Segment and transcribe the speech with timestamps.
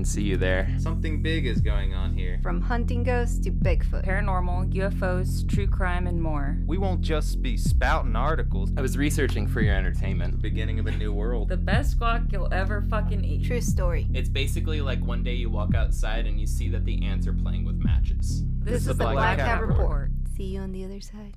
[0.00, 0.74] didn't see you there.
[0.78, 2.40] Something big is going on here.
[2.42, 4.06] From hunting ghosts to Bigfoot.
[4.06, 6.56] Paranormal, UFOs, true crime, and more.
[6.66, 8.70] We won't just be spouting articles.
[8.78, 10.32] I was researching for your entertainment.
[10.32, 11.50] The Beginning of a new world.
[11.50, 13.44] The best squawk you'll ever fucking eat.
[13.44, 14.08] True story.
[14.14, 17.34] It's basically like one day you walk outside and you see that the ants are
[17.34, 18.42] playing with matches.
[18.60, 20.10] This, is the Black, Cat Report.
[20.34, 21.36] See you on the other side.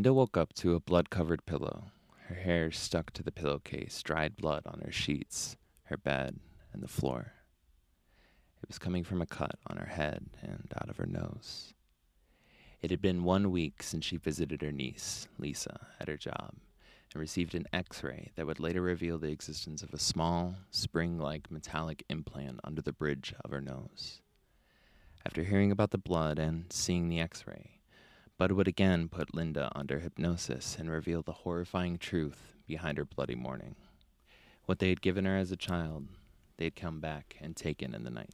[0.00, 1.90] Linda woke up to a blood covered pillow.
[2.28, 6.40] Her hair stuck to the pillowcase, dried blood on her sheets, her bed,
[6.72, 7.34] and the floor.
[8.62, 11.74] It was coming from a cut on her head and out of her nose.
[12.80, 16.54] It had been one week since she visited her niece, Lisa, at her job
[17.12, 21.18] and received an x ray that would later reveal the existence of a small, spring
[21.18, 24.22] like metallic implant under the bridge of her nose.
[25.26, 27.79] After hearing about the blood and seeing the x ray,
[28.40, 33.34] Budd would again put Linda under hypnosis and reveal the horrifying truth behind her bloody
[33.34, 33.76] morning.
[34.64, 36.06] What they had given her as a child,
[36.56, 38.30] they had come back and taken in the night.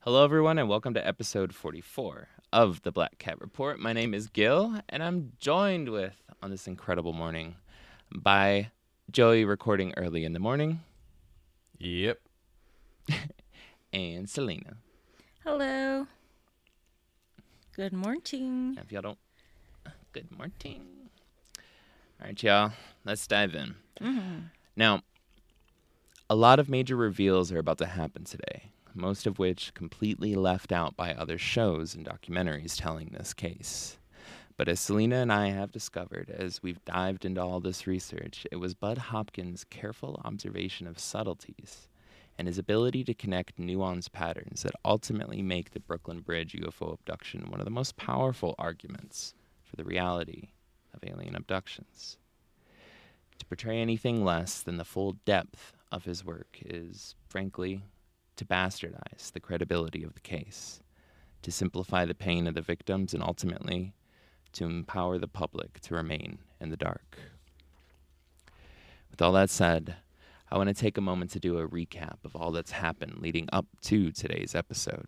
[0.00, 3.80] Hello, everyone, and welcome to episode 44 of the Black Cat Report.
[3.80, 7.54] My name is Gil, and I'm joined with, on this incredible morning,
[8.14, 8.70] by
[9.10, 10.80] Joey recording early in the morning
[11.78, 12.20] Yep.
[13.94, 14.74] and Selena.
[15.42, 16.06] Hello.
[17.76, 18.76] Good morning.
[18.80, 19.18] If y'all don't,
[20.12, 20.82] good morning.
[22.20, 22.72] All right, y'all,
[23.04, 23.76] let's dive in.
[24.00, 24.38] Mm-hmm.
[24.74, 25.02] Now,
[26.28, 30.72] a lot of major reveals are about to happen today, most of which completely left
[30.72, 33.98] out by other shows and documentaries telling this case.
[34.56, 38.56] But as Selena and I have discovered as we've dived into all this research, it
[38.56, 41.86] was Budd Hopkins' careful observation of subtleties
[42.40, 47.50] and his ability to connect nuanced patterns that ultimately make the Brooklyn Bridge UFO abduction
[47.50, 50.48] one of the most powerful arguments for the reality
[50.94, 52.16] of alien abductions.
[53.40, 57.84] To portray anything less than the full depth of his work is, frankly,
[58.36, 60.80] to bastardize the credibility of the case,
[61.42, 63.92] to simplify the pain of the victims, and ultimately
[64.52, 67.18] to empower the public to remain in the dark.
[69.10, 69.96] With all that said,
[70.52, 73.48] I want to take a moment to do a recap of all that's happened leading
[73.52, 75.06] up to today's episode.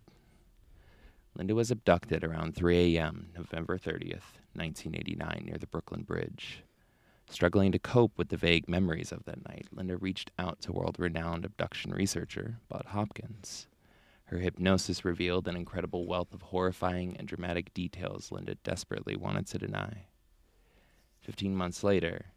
[1.35, 6.63] Linda was abducted around 3 a.m., November 30th, 1989, near the Brooklyn Bridge.
[7.29, 10.95] Struggling to cope with the vague memories of that night, Linda reached out to world
[10.97, 13.67] renowned abduction researcher Budd Hopkins.
[14.25, 19.57] Her hypnosis revealed an incredible wealth of horrifying and dramatic details Linda desperately wanted to
[19.57, 20.05] deny.
[21.19, 22.27] Fifteen months later,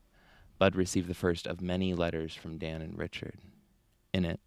[0.58, 3.38] Budd received the first of many letters from Dan and Richard.
[4.14, 4.40] In it,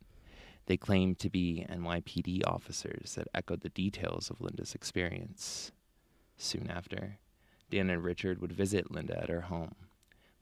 [0.65, 5.71] they claimed to be NYPD officers that echoed the details of Linda's experience.
[6.37, 7.19] Soon after,
[7.69, 9.75] Dan and Richard would visit Linda at her home,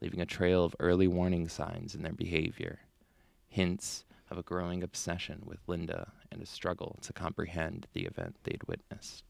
[0.02, 2.80] leaving a trail of early warning signs in their behavior,
[3.50, 8.68] hints of a growing obsession with Linda and a struggle to comprehend the event they'd
[8.68, 9.24] witnessed.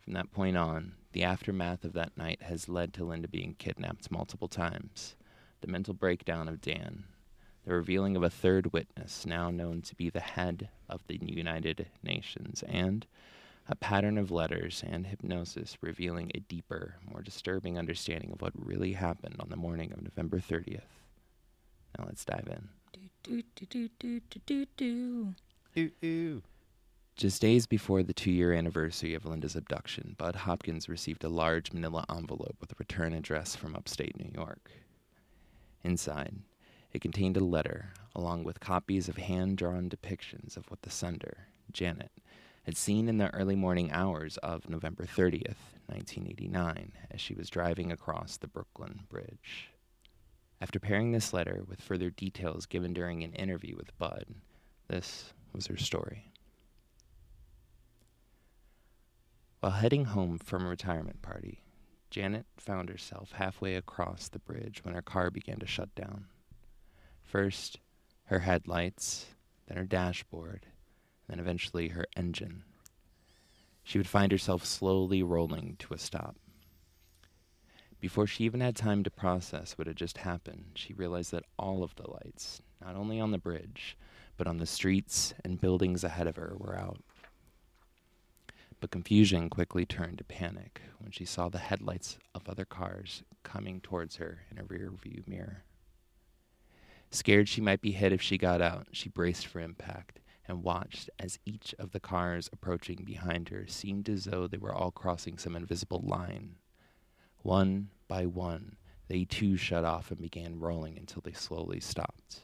[0.00, 4.10] From that point on, the aftermath of that night has led to Linda being kidnapped
[4.10, 5.14] multiple times,
[5.62, 7.04] the mental breakdown of Dan,
[7.64, 11.86] the revealing of a third witness now known to be the head of the United
[12.02, 13.06] Nations, and
[13.68, 18.92] a pattern of letters and hypnosis revealing a deeper, more disturbing understanding of what really
[18.92, 20.80] happened on the morning of November 30th.
[21.96, 22.68] Now let's dive in.
[23.22, 25.34] Do, do, do, do, do, do, do.
[25.78, 26.42] Ooh, ooh.
[27.14, 31.72] Just days before the two year anniversary of Linda's abduction, Budd Hopkins received a large
[31.72, 34.70] manila envelope with a return address from upstate New York.
[35.84, 36.36] Inside,
[36.92, 41.48] it contained a letter, along with copies of hand drawn depictions of what the sender,
[41.72, 42.12] Janet,
[42.64, 47.90] had seen in the early morning hours of November 30th, 1989, as she was driving
[47.90, 49.70] across the Brooklyn Bridge.
[50.60, 54.26] After pairing this letter with further details given during an interview with Budd,
[54.86, 56.30] this was her story.
[59.58, 61.61] While heading home from a retirement party,
[62.12, 66.26] Janet found herself halfway across the bridge when her car began to shut down.
[67.22, 67.78] First,
[68.24, 69.28] her headlights,
[69.66, 70.66] then her dashboard,
[71.26, 72.64] then eventually her engine.
[73.82, 76.36] She would find herself slowly rolling to a stop.
[77.98, 81.82] Before she even had time to process what had just happened, she realized that all
[81.82, 83.96] of the lights, not only on the bridge,
[84.36, 87.02] but on the streets and buildings ahead of her, were out.
[88.82, 93.80] But confusion quickly turned to panic when she saw the headlights of other cars coming
[93.80, 95.62] towards her in a rear view mirror.
[97.08, 100.18] Scared she might be hit if she got out, she braced for impact
[100.48, 104.74] and watched as each of the cars approaching behind her seemed as though they were
[104.74, 106.56] all crossing some invisible line.
[107.42, 112.40] One by one, they too shut off and began rolling until they slowly stopped.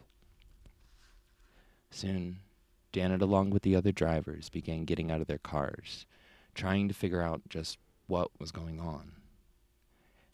[1.90, 2.38] Soon,
[2.93, 6.06] Janet, along with the other drivers, began getting out of their cars,
[6.58, 7.78] trying to figure out just
[8.08, 9.12] what was going on.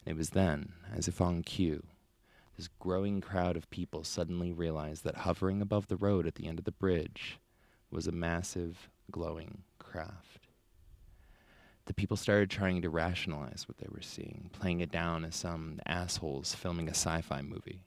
[0.03, 1.83] And it was then, as if on cue,
[2.57, 6.57] this growing crowd of people suddenly realized that hovering above the road at the end
[6.57, 7.39] of the bridge
[7.91, 10.47] was a massive, glowing craft.
[11.85, 15.79] The people started trying to rationalize what they were seeing, playing it down as some
[15.85, 17.83] assholes filming a sci fi movie,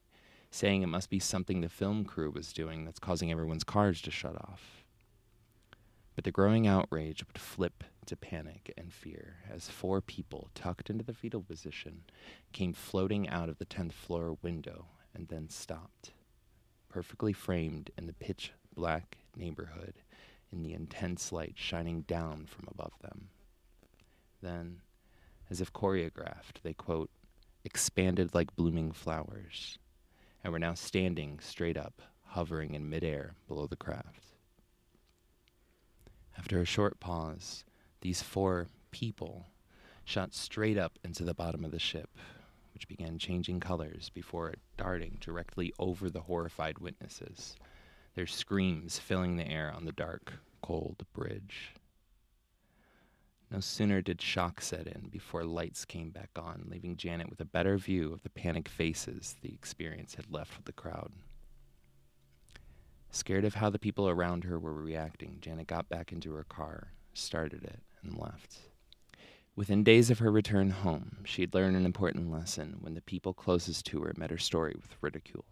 [0.52, 4.12] saying it must be something the film crew was doing that's causing everyone's cars to
[4.12, 4.84] shut off.
[6.14, 11.05] But the growing outrage would flip to panic and fear as four people, tucked into
[11.05, 12.02] the fetal position,
[12.52, 16.12] came floating out of the 10th floor window and then stopped,
[16.88, 19.94] perfectly framed in the pitch black neighborhood
[20.50, 23.28] in the intense light shining down from above them.
[24.40, 24.81] Then,
[25.50, 27.10] as if choreographed, they quote,
[27.64, 29.78] expanded like blooming flowers,
[30.43, 34.25] and were now standing straight up, hovering in midair below the craft.
[36.38, 37.64] After a short pause,
[38.00, 39.47] these four people
[40.05, 42.11] shot straight up into the bottom of the ship,
[42.73, 47.56] which began changing colors before darting directly over the horrified witnesses,
[48.15, 51.75] their screams filling the air on the dark, cold bridge.
[53.50, 57.47] No sooner did shock set in before lights came back on, leaving Janet with a
[57.47, 61.12] better view of the panicked faces the experience had left with the crowd.
[63.11, 66.93] Scared of how the people around her were reacting, Janet got back into her car,
[67.15, 68.58] started it, and left.
[69.55, 73.34] Within days of her return home, she had learned an important lesson when the people
[73.34, 75.44] closest to her met her story with ridicule.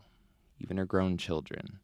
[0.60, 1.80] Even her grown children,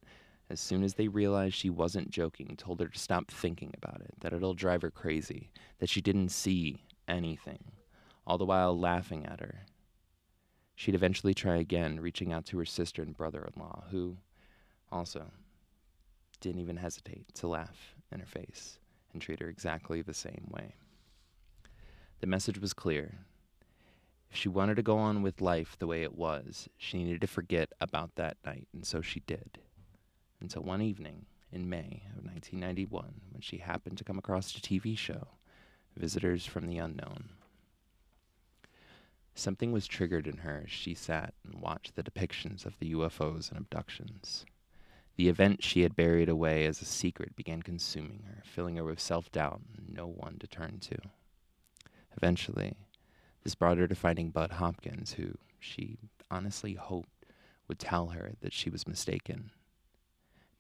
[0.49, 4.15] as soon as they realized she wasn't joking, told her to stop thinking about it,
[4.21, 7.73] that it'll drive her crazy, that she didn't see anything,
[8.27, 9.67] all the while laughing at her.
[10.75, 14.17] She'd eventually try again, reaching out to her sister and brother in law, who
[14.91, 15.31] also
[16.41, 18.79] didn't even hesitate to laugh in her face
[19.13, 20.75] and treat her exactly the same way.
[22.21, 23.19] The message was clear.
[24.31, 27.27] If she wanted to go on with life the way it was, she needed to
[27.27, 29.59] forget about that night, and so she did.
[30.41, 34.97] Until one evening in May of 1991, when she happened to come across a TV
[34.97, 35.29] show,
[35.97, 37.29] Visitors from the Unknown.
[39.35, 43.51] Something was triggered in her as she sat and watched the depictions of the UFOs
[43.51, 44.47] and abductions.
[45.23, 48.99] The event she had buried away as a secret began consuming her, filling her with
[48.99, 50.97] self doubt and no one to turn to.
[52.17, 52.75] Eventually,
[53.45, 55.97] this brought her to finding Budd Hopkins, who she
[56.29, 57.25] honestly hoped
[57.69, 59.53] would tell her that she was mistaken.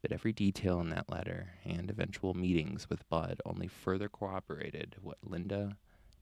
[0.01, 5.19] But every detail in that letter and eventual meetings with Budd only further corroborated what
[5.25, 5.77] Linda,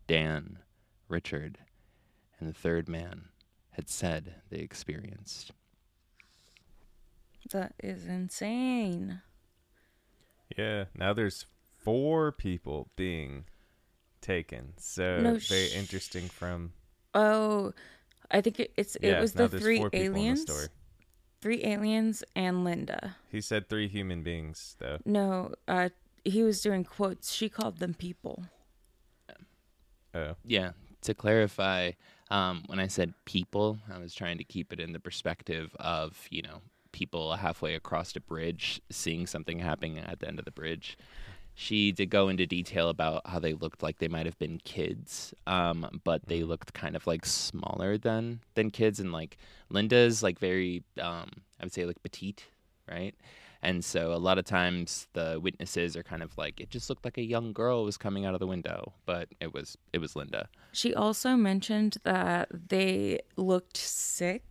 [0.06, 0.60] Dan,
[1.08, 1.58] Richard,
[2.38, 3.28] and the third man
[3.72, 5.52] had said they experienced.
[7.52, 9.22] That is insane.
[10.56, 10.84] Yeah.
[10.94, 11.46] Now there's
[11.78, 13.44] four people being
[14.20, 14.74] taken.
[14.76, 16.72] So No very interesting from
[17.14, 17.72] Oh,
[18.30, 20.42] I think it, it's yeah, it was the three four people in the aliens.
[20.42, 20.68] story.
[21.40, 23.16] Three aliens and Linda.
[23.30, 24.98] He said three human beings though.
[25.04, 25.88] No, uh,
[26.24, 27.32] he was doing quotes.
[27.32, 28.44] She called them people.
[30.14, 30.34] Oh.
[30.44, 31.92] Yeah, to clarify,
[32.30, 36.26] um, when I said people, I was trying to keep it in the perspective of,
[36.30, 36.60] you know,
[36.92, 40.96] people halfway across a bridge seeing something happening at the end of the bridge.
[41.54, 45.34] She did go into detail about how they looked like they might have been kids,
[45.46, 49.36] um, but they looked kind of like smaller than than kids, and like
[49.68, 51.28] Linda's like very, um,
[51.60, 52.46] I would say like petite,
[52.90, 53.14] right?
[53.62, 57.04] And so a lot of times the witnesses are kind of like it just looked
[57.04, 60.16] like a young girl was coming out of the window, but it was it was
[60.16, 60.48] Linda.
[60.72, 64.44] She also mentioned that they looked sick.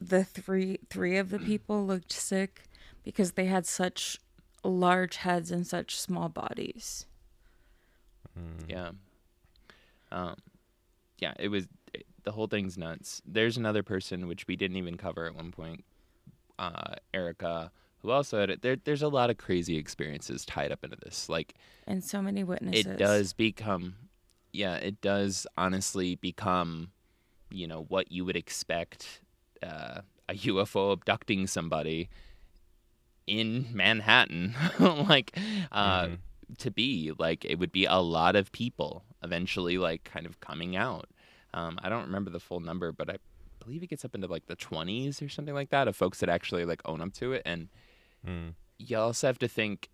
[0.00, 2.64] The three three of the people looked sick
[3.04, 4.18] because they had such
[4.62, 7.06] large heads and such small bodies.
[8.68, 8.90] Yeah.
[10.10, 10.36] Um,
[11.18, 13.20] yeah, it was it- the whole thing's nuts.
[13.26, 15.84] There's another person which we didn't even cover at one point,
[16.58, 18.62] uh, Erica, who also had it.
[18.62, 21.28] There, there's a lot of crazy experiences tied up into this.
[21.28, 21.54] Like
[21.86, 22.86] And so many witnesses.
[22.86, 23.96] it does become,
[24.52, 26.92] yeah, it does honestly become,
[27.50, 29.20] you know, what you would expect
[29.62, 32.08] uh, a UFO abducting somebody
[33.26, 35.36] in Manhattan, like
[35.72, 36.18] uh, Mhm.
[36.58, 37.12] to be.
[37.18, 41.08] Like it would be a lot of people eventually, like kind of coming out.
[41.54, 43.16] Um, I don't remember the full number, but I
[43.60, 46.28] believe it gets up into like the 20s or something like that of folks that
[46.28, 47.42] actually like own up to it.
[47.46, 47.68] And
[48.26, 48.54] Mm.
[48.78, 49.90] you also have to think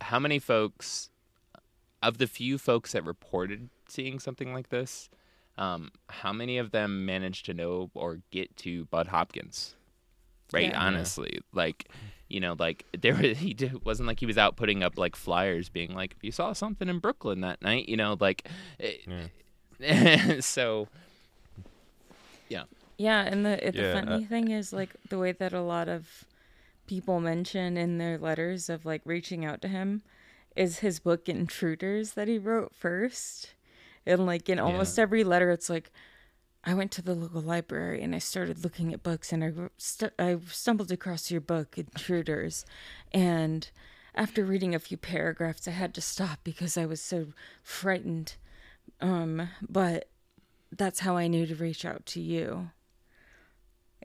[0.00, 1.10] how many folks
[2.02, 5.10] of the few folks that reported seeing something like this
[5.60, 9.76] Um, how many of them managed to know or get to Budd Hopkins?
[10.52, 10.80] Right, Yeah.
[10.80, 11.88] honestly, like
[12.28, 15.16] you know, like there was, he did, wasn't like he was out putting up like
[15.16, 18.48] flyers, being like, "If you saw something in Brooklyn that night," you know, like.
[19.80, 20.40] Yeah.
[20.40, 20.88] so
[22.48, 22.64] Yeah,
[22.98, 25.88] Yeah, and the the Yeah, funny uh, thing is like the way that a lot
[25.88, 26.24] of
[26.86, 30.02] people mention in their letters of like reaching out to him
[30.56, 33.54] is his book Intruders that he wrote first.
[34.06, 35.90] And like in almost every letter it's like
[36.64, 40.12] I went to the local library and I started looking at books and I st-
[40.18, 42.66] I stumbled across your book Intruders
[43.12, 43.70] and
[44.14, 47.28] after reading a few paragraphs I had to stop because I was so
[47.62, 48.36] frightened.
[49.00, 50.08] Um but
[50.72, 52.70] that's how I knew to reach out to you.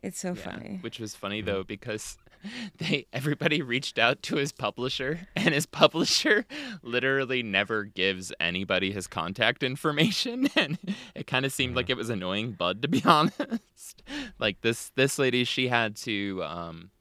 [0.06, 0.78] It's so Yeah, funny.
[0.82, 2.18] Which was funny though because
[2.78, 6.46] they everybody reached out to his publisher and his publisher
[6.84, 10.78] literally never gives anybody his contact information and
[11.16, 14.04] it kind of seemed like it was annoying Budd to be honest.
[14.40, 16.92] like this this lady she had to um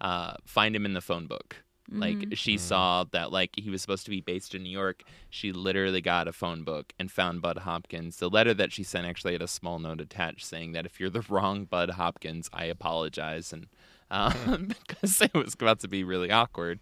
[0.00, 1.56] uh find him in the phone book.
[1.92, 5.02] Like she saw that like he was supposed to be based in New York.
[5.28, 8.18] She literally got a phone book and found Budd Hopkins.
[8.18, 11.10] The letter that she sent actually had a small note attached saying that if you're
[11.10, 13.66] the wrong Budd Hopkins, I apologize and
[14.10, 16.80] um, because it was about to be really awkward.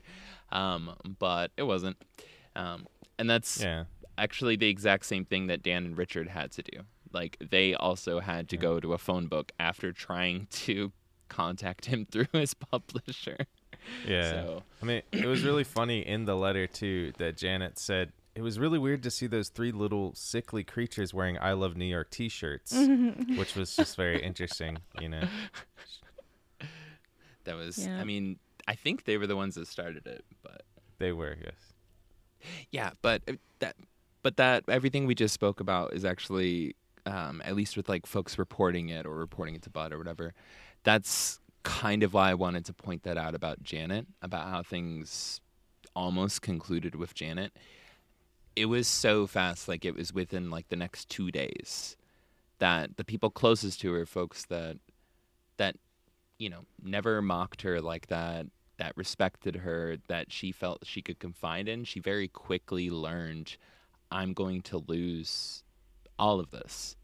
[0.50, 1.96] Um, but it wasn't.
[2.56, 2.86] Um,
[3.18, 3.84] and that's Yeah.
[4.16, 6.80] actually the exact same thing that Dan and Richard had to do.
[7.12, 10.92] Like they also had to go to a phone book after trying to
[11.28, 13.38] contact him through his publisher.
[14.06, 14.30] Yeah.
[14.30, 18.42] So- I mean, it was really funny in the letter too that Janet said it
[18.42, 22.10] was really weird to see those three little sickly creatures wearing "I Love New York"
[22.10, 22.72] T-shirts,
[23.36, 24.78] which was just very interesting.
[25.00, 25.28] You know.
[27.44, 27.98] That was, Yeah.
[28.00, 30.62] I mean, I think they were the ones that started it, but
[30.98, 31.54] They were, yes.
[32.70, 33.74] yeah, but uh, that,
[34.22, 36.76] but that everything we just spoke about is actually,
[37.06, 40.34] um, at least with like folks reporting it or reporting it to Budd or whatever.
[40.84, 45.40] That's kind of why I wanted to point that out about Janet, about how things
[45.94, 47.52] almost concluded with Janet.
[48.56, 51.96] It was so fast, like it was within like the next two days,
[52.58, 54.78] that the people closest to her, folks that
[55.58, 55.76] that
[56.38, 58.46] you know never mocked her like that
[58.78, 63.56] that respected her that she felt she could confide in she very quickly learned
[64.10, 65.62] i'm going to lose
[66.18, 66.96] all of this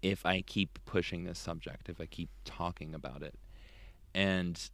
[0.00, 3.34] if i keep pushing this subject if i keep talking about it
[4.14, 4.70] and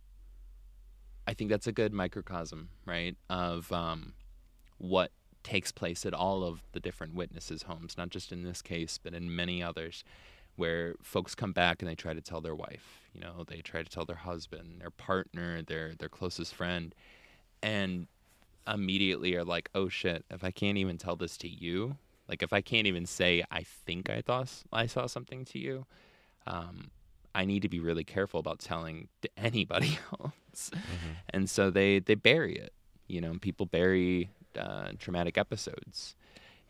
[1.26, 4.14] i think that's a good microcosm right of um,
[4.78, 5.11] what
[5.42, 9.14] takes place at all of the different witnesses homes not just in this case but
[9.14, 10.04] in many others
[10.59, 13.80] where folks come back and they try to tell their wife, you know, they try
[13.80, 16.95] to tell their husband, their partner, their their closest friend,
[17.62, 18.09] and
[18.66, 20.25] immediately are like, "Oh shit!
[20.30, 21.97] If I can't even tell this to you,
[22.28, 25.87] like if I can't even say I think I thought I saw something to you,
[26.45, 26.90] um,
[27.35, 30.71] I need to be really careful about telling to anybody else."
[31.31, 32.73] And so they they bury it.
[33.07, 36.15] You know, people bury uh, traumatic episodes.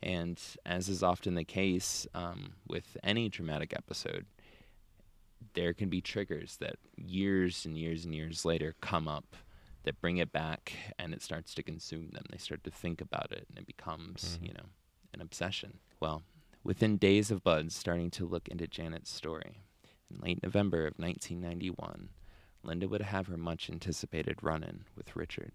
[0.01, 4.27] And as is often the case um, with any traumatic episode,
[5.55, 9.37] there can be triggers that years and years and years later come up
[9.85, 12.25] that bring it back and it starts to consume them.
[12.31, 14.67] They start to think about it and it becomes, you know,
[15.13, 15.79] an obsession.
[16.01, 16.23] Well,
[16.63, 19.63] within days of Budd starting to look into Janet's story,
[20.11, 22.09] in late November of 1991,
[22.63, 25.53] Linda would have her much anticipated run in with Richard.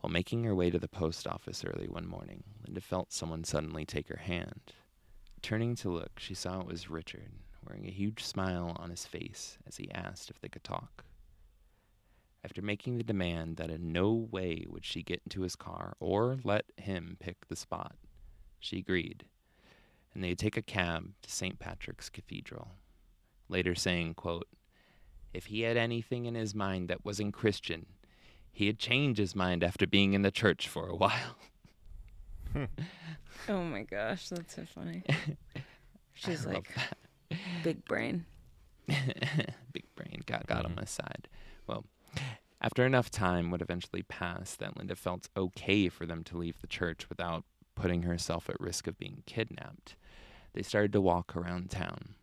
[0.00, 3.84] While making her way to the post office early one morning, Linda felt someone suddenly
[3.84, 4.72] take her hand.
[5.42, 7.32] Turning to look, she saw it was Richard,
[7.66, 11.04] wearing a huge smile on his face as he asked if they could talk.
[12.44, 16.38] After making the demand that in no way would she get into his car or
[16.44, 17.96] let him pick the spot,
[18.60, 19.24] she agreed,
[20.14, 21.58] and they'd take a cab to St.
[21.58, 22.72] Patrick's Cathedral,
[23.48, 24.48] later saying, quote,
[25.32, 27.86] If he had anything in his mind that wasn't Christian,
[28.52, 31.36] he had changed his mind after being in the church for a while.
[33.48, 35.02] Oh my gosh, that's so funny.
[36.14, 36.74] She's like
[37.62, 38.26] big brain.
[38.86, 40.80] Big brain got got on mm-hmm.
[40.80, 41.28] my side.
[41.66, 41.84] Well,
[42.60, 46.66] after enough time would eventually pass that Linda felt okay for them to leave the
[46.66, 49.94] church without putting herself at risk of being kidnapped,
[50.54, 52.14] they started to walk around town.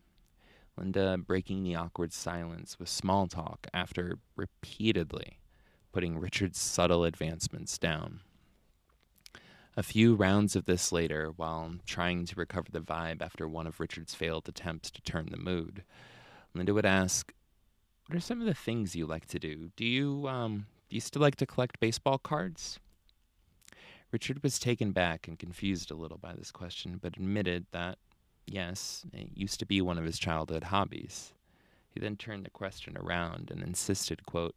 [0.76, 5.38] Linda breaking the awkward silence with small talk after repeatedly
[5.92, 8.20] putting Richard's subtle advancements down.
[9.78, 13.80] A few rounds of this later, while trying to recover the vibe after one of
[13.80, 15.84] Richard's failed attempts to turn the mood,
[16.54, 17.32] Linda would ask,
[18.06, 19.70] "What are some of the things you like to do?
[19.76, 22.78] Do you um do you still like to collect baseball cards?"
[24.12, 27.98] Richard was taken back and confused a little by this question, but admitted that
[28.46, 31.32] yes, it used to be one of his childhood hobbies.
[31.90, 34.54] He then turned the question around and insisted, quote,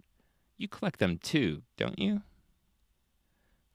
[0.58, 2.22] You collect them too, don't you?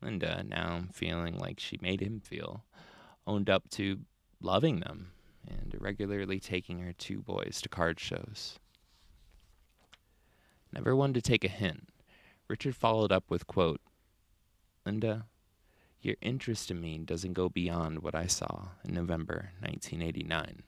[0.03, 2.65] Linda, now feeling like she made him feel,
[3.27, 4.01] owned up to
[4.41, 5.13] loving them
[5.49, 8.59] and regularly taking her two boys to card shows.
[10.73, 11.89] Never one to take a hint,
[12.49, 13.81] Richard followed up with, quote,
[14.85, 15.27] Linda,
[16.05, 20.63] your interest in me doesn't go beyond what I saw in November 1989.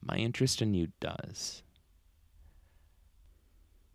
[0.00, 1.62] My interest in you does.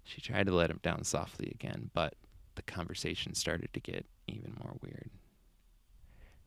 [0.03, 2.15] She tried to let him down softly again, but
[2.55, 5.09] the conversation started to get even more weird.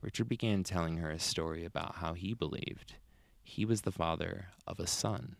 [0.02, 2.96] Richard began telling her a story about how he believed
[3.44, 5.36] he was the father of a son.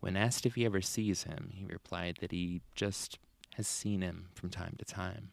[0.00, 3.18] When asked if he ever sees him, he replied that he just
[3.56, 5.30] has seen him from time to time.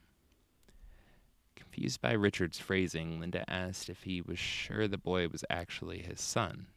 [1.59, 6.21] Confused by Richard's phrasing, Linda asked if he was sure the boy was actually his
[6.21, 6.67] son.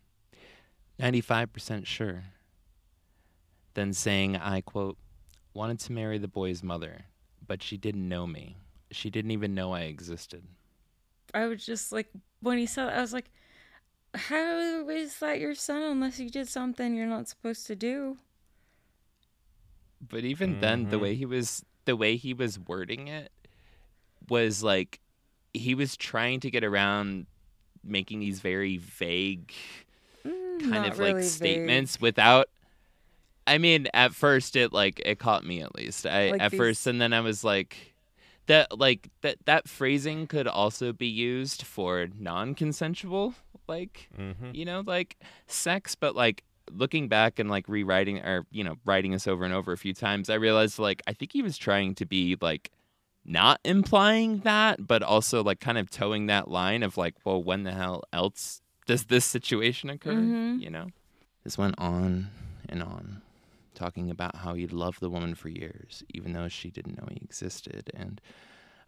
[1.00, 2.24] 95% sure.
[3.74, 4.98] Then saying, I quote,
[5.54, 7.06] wanted to marry the boy's mother,
[7.46, 8.56] but she didn't know me.
[8.90, 10.44] She didn't even know I existed.
[11.32, 12.08] I was just like,
[12.40, 13.30] when he said, that, I was like,
[14.14, 18.18] how is that your son unless you did something you're not supposed to do?
[20.06, 21.02] But even then, the Mhm.
[21.02, 23.30] way he was, the way he was wording it,
[24.28, 25.00] was like
[25.54, 27.26] he was trying to get around
[27.84, 29.52] making these very vague
[30.24, 31.30] Mm, kind not of like really vague.
[31.30, 32.48] statements without
[33.44, 36.06] I mean, at first it like it caught me at least.
[36.06, 37.94] I Like at these- first and then I was like
[38.46, 43.34] that like that that phrasing could also be used for non-consensual
[43.68, 44.50] like Mm-hmm.
[44.54, 49.10] you know like sex but like looking back and like rewriting or you know writing
[49.12, 51.94] this over and over a few times I realized like I think he was trying
[51.96, 52.70] to be like
[53.24, 57.62] not implying that but also like kind of toeing that line of like well when
[57.62, 60.60] the hell else does this situation occur Mhm.
[60.60, 60.88] you know?
[61.44, 62.30] This went on
[62.68, 63.22] and on
[63.74, 67.16] talking about how he'd loved the woman for years even though she didn't know he
[67.22, 68.20] existed and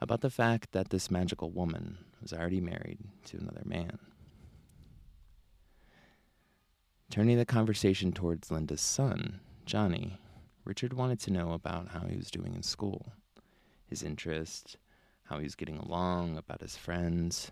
[0.01, 3.99] about the fact that this magical woman was already married to another man.
[7.11, 10.18] Turning the conversation towards Linda's son, Johnny,
[10.64, 13.12] Richard wanted to know about how he was doing in school,
[13.87, 14.77] his interests,
[15.25, 17.51] how he was getting along, about his friends,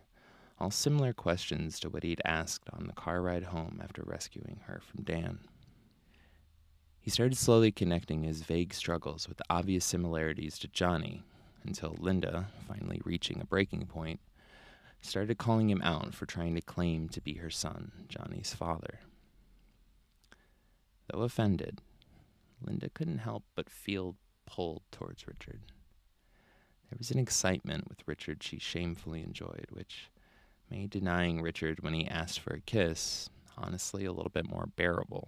[0.59, 4.81] all similar questions to what he'd asked on the car ride home after rescuing her
[4.81, 5.41] from Dan.
[7.01, 11.25] He started slowly connecting his vague struggles with obvious similarities to Johnny
[11.65, 14.21] until Linda, finally reaching a breaking point,
[15.01, 19.01] started calling him out for trying to claim to be her son, Johnny's father.
[21.09, 21.81] Though offended,
[22.65, 24.17] Linda couldn't help but feel
[24.47, 25.61] pulled towards Richard.
[26.93, 30.11] There was an excitement with Richard she shamefully enjoyed, which
[30.71, 35.27] made denying Richard when he asked for a kiss honestly a little bit more bearable.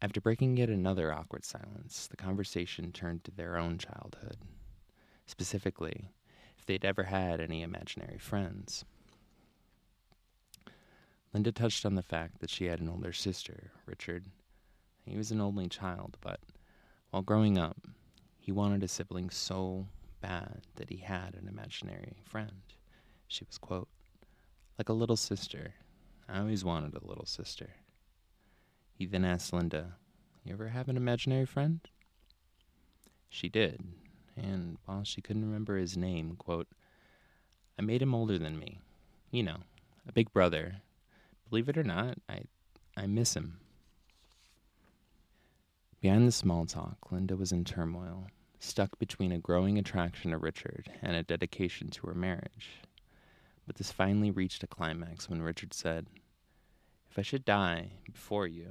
[0.00, 4.38] After breaking yet another awkward silence, the conversation turned to their own childhood.
[5.26, 6.08] Specifically,
[6.56, 8.86] if they'd ever had any imaginary friends.
[11.34, 14.24] Linda touched on the fact that she had an older sister, Richard.
[15.04, 16.40] He was an only child, but
[17.10, 17.86] while growing up,
[18.38, 19.86] he wanted a sibling so
[20.20, 22.62] bad that he had an imaginary friend.
[23.26, 23.88] She was, quote,
[24.78, 25.74] like a little sister.
[26.28, 27.70] I always wanted a little sister.
[28.92, 29.94] He then asked Linda,
[30.44, 31.80] You ever have an imaginary friend?
[33.28, 33.84] She did,
[34.36, 36.68] and while she couldn't remember his name, quote,
[37.78, 38.80] I made him older than me.
[39.30, 39.58] You know,
[40.08, 40.76] a big brother.
[41.48, 42.42] Believe it or not, I
[42.96, 43.60] I miss him.
[46.00, 48.26] Behind the small talk, Linda was in turmoil,
[48.60, 52.80] stuck between a growing attraction to Richard and a dedication to her marriage.
[53.66, 56.06] But this finally reached a climax when Richard said,
[57.10, 58.68] If I should die before you,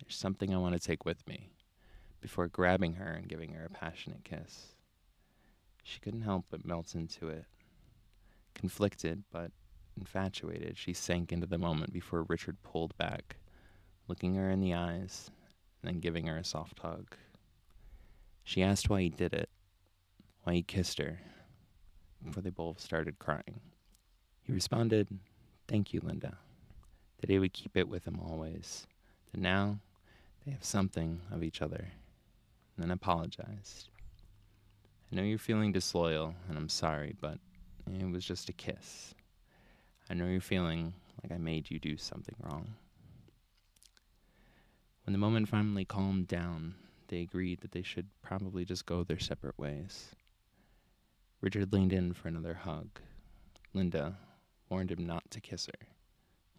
[0.00, 1.50] there's something I want to take with me,
[2.20, 4.74] before grabbing her and giving her a passionate kiss.
[5.82, 7.46] She couldn't help but melt into it.
[8.54, 9.50] Conflicted, but
[9.96, 13.36] infatuated, she sank into the moment before Richard pulled back,
[14.08, 15.30] looking her in the eyes
[15.82, 17.16] and then giving her a soft hug.
[18.50, 19.48] She asked why he did it,
[20.42, 21.20] why he kissed her,
[22.20, 23.60] before they both started crying.
[24.42, 25.06] He responded,
[25.68, 26.36] Thank you, Linda,
[27.20, 28.88] that he would keep it with him always,
[29.30, 29.78] that now
[30.44, 31.92] they have something of each other,
[32.74, 33.88] and then apologized.
[35.12, 37.38] I know you're feeling disloyal, and I'm sorry, but
[37.86, 39.14] it was just a kiss.
[40.10, 42.74] I know you're feeling like I made you do something wrong.
[45.04, 46.74] When the moment finally calmed down,
[47.10, 50.14] they agreed that they should probably just go their separate ways.
[51.40, 53.00] Richard leaned in for another hug.
[53.74, 54.16] Linda,
[54.68, 55.86] warned him not to kiss her.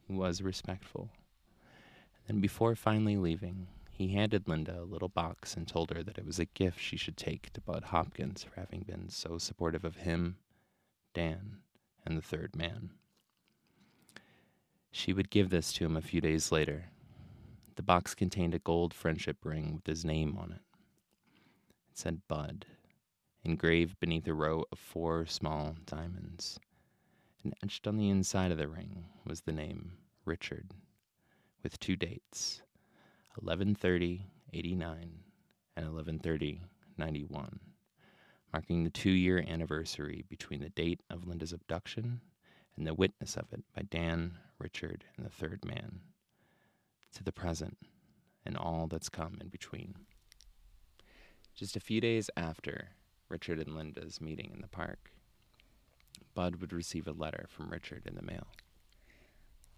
[0.05, 1.09] He was respectful.
[2.27, 6.17] And then, before finally leaving, he handed Linda a little box and told her that
[6.17, 9.85] it was a gift she should take to Budd Hopkins for having been so supportive
[9.85, 10.37] of him,
[11.13, 11.57] Dan,
[12.05, 12.91] and the third man.
[14.91, 16.90] She would give this to him a few days later.
[17.81, 20.61] The box contained a gold friendship ring with his name on it.
[21.89, 22.67] It said Budd,
[23.43, 26.59] engraved beneath a row of four small diamonds.
[27.43, 29.93] And etched on the inside of the ring was the name
[30.25, 30.69] Richard,
[31.63, 32.61] with two dates
[33.33, 35.23] 1130 89
[35.75, 36.61] and 1130
[36.99, 37.59] 91,
[38.53, 42.21] marking the two year anniversary between the date of Linda's abduction
[42.77, 46.01] and the witness of it by Dan, Richard, and the third man,
[47.15, 47.77] to the present
[48.45, 49.95] and all that's come in between.
[51.55, 52.89] Just a few days after
[53.29, 55.11] Richard and Linda's meeting in the park,
[56.33, 58.47] Bud would receive a letter from Richard in the mail.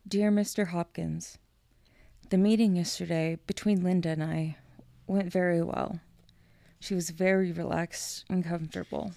[0.08, 0.68] Dear Mr.
[0.68, 1.38] Hopkins,
[2.30, 4.58] the meeting yesterday between Linda and I
[5.08, 6.00] went very well.
[6.80, 9.14] She was very relaxed and comfortable.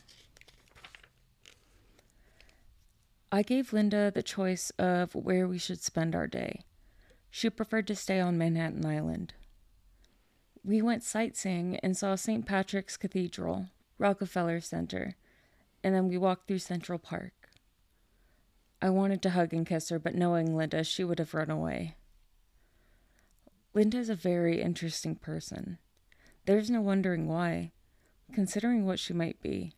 [3.32, 6.60] I gave Linda the choice of where we should spend our day.
[7.30, 9.34] She preferred to stay on Manhattan Island.
[10.64, 12.44] We went sightseeing and saw St.
[12.44, 15.14] Patrick's Cathedral, Rockefeller Center,
[15.84, 17.32] and then we walked through Central Park.
[18.82, 21.96] I wanted to hug and kiss her, but knowing Linda, she would have run away.
[23.74, 25.78] Linda is a very interesting person.
[26.46, 27.72] There's no wondering why,
[28.32, 29.74] considering what she might be.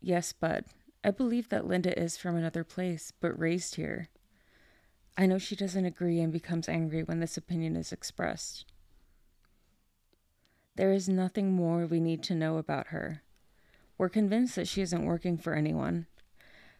[0.00, 0.66] Yes, Budd,
[1.02, 4.08] I believe that Linda is from another place, but raised here.
[5.20, 8.64] I know she doesn't agree and becomes angry when this opinion is expressed.
[10.76, 13.20] There is nothing more we need to know about her.
[13.98, 16.06] We're convinced that she isn't working for anyone.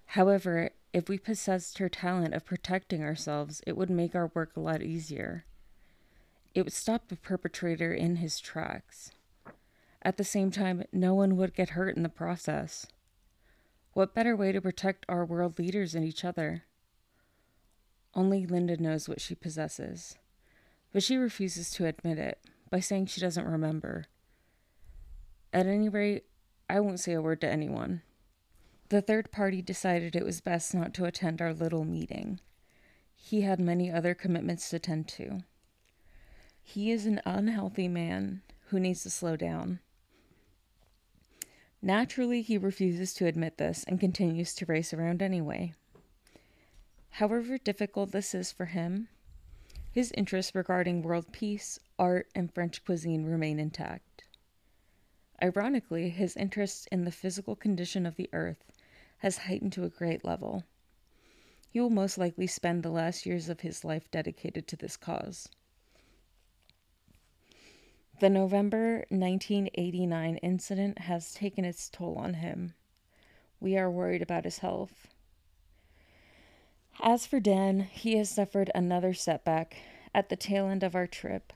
[0.07, 4.61] However, if we possessed her talent of protecting ourselves, it would make our work a
[4.61, 5.45] lot easier.
[6.55, 9.11] It would stop the perpetrator in his tracks.
[10.01, 12.87] At the same time, no one would get hurt in the process.
[13.93, 16.65] What better way to protect our world leaders and each other?
[18.15, 20.17] Only Linda knows what she possesses,
[20.93, 24.07] but she refuses to admit it by saying she doesn't remember.
[25.53, 26.25] At any rate,
[26.69, 28.03] I won't say a word to anyone.
[28.89, 32.41] The third party decided it was best not to attend our little meeting.
[33.15, 35.45] He had many other commitments to tend to.
[36.63, 39.81] He is an unhealthy man who needs to slow down.
[41.83, 45.75] Naturally, he refuses to admit this and continues to race around anyway.
[47.21, 49.09] However difficult this is for him,
[49.93, 54.25] his interests regarding world peace, art, and French cuisine remain intact.
[55.43, 58.65] Ironically, his interest in the physical condition of the earth
[59.19, 60.65] has heightened to a great level.
[61.69, 65.47] He will most likely spend the last years of his life dedicated to this cause.
[68.21, 72.73] The November 1989 incident has taken its toll on him.
[73.61, 75.07] We are worried about his health.
[77.03, 79.79] As for Dan, he has suffered another setback
[80.15, 81.53] at the tail end of our trip.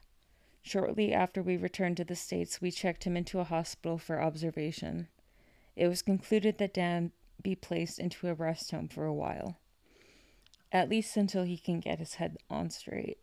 [0.62, 5.08] Shortly after we returned to the States, we checked him into a hospital for observation.
[5.76, 9.58] It was concluded that Dan be placed into a rest home for a while,
[10.72, 13.18] at least until he can get his head on straight.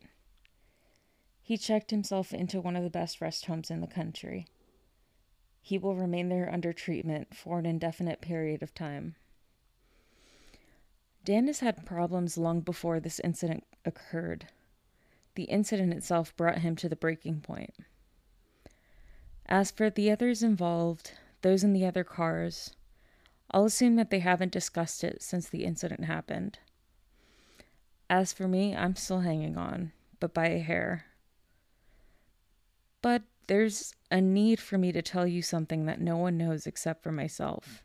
[1.42, 4.46] He checked himself into one of the best rest homes in the country.
[5.60, 9.16] He will remain there under treatment for an indefinite period of time.
[11.24, 14.48] Dan has had problems long before this incident occurred.
[15.34, 17.74] The incident itself brought him to the breaking point.
[19.46, 22.74] As for the others involved, those in the other cars,
[23.50, 26.58] I'll assume that they haven't discussed it since the incident happened.
[28.08, 31.06] As for me, I'm still hanging on, but by a hair.
[33.00, 37.02] But there's a need for me to tell you something that no one knows except
[37.02, 37.82] for myself.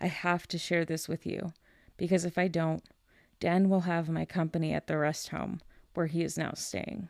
[0.00, 1.52] I have to share this with you,
[2.02, 2.82] because if I don't,
[3.38, 5.60] Dan will have my company at the rest home
[5.94, 7.08] where he is now staying.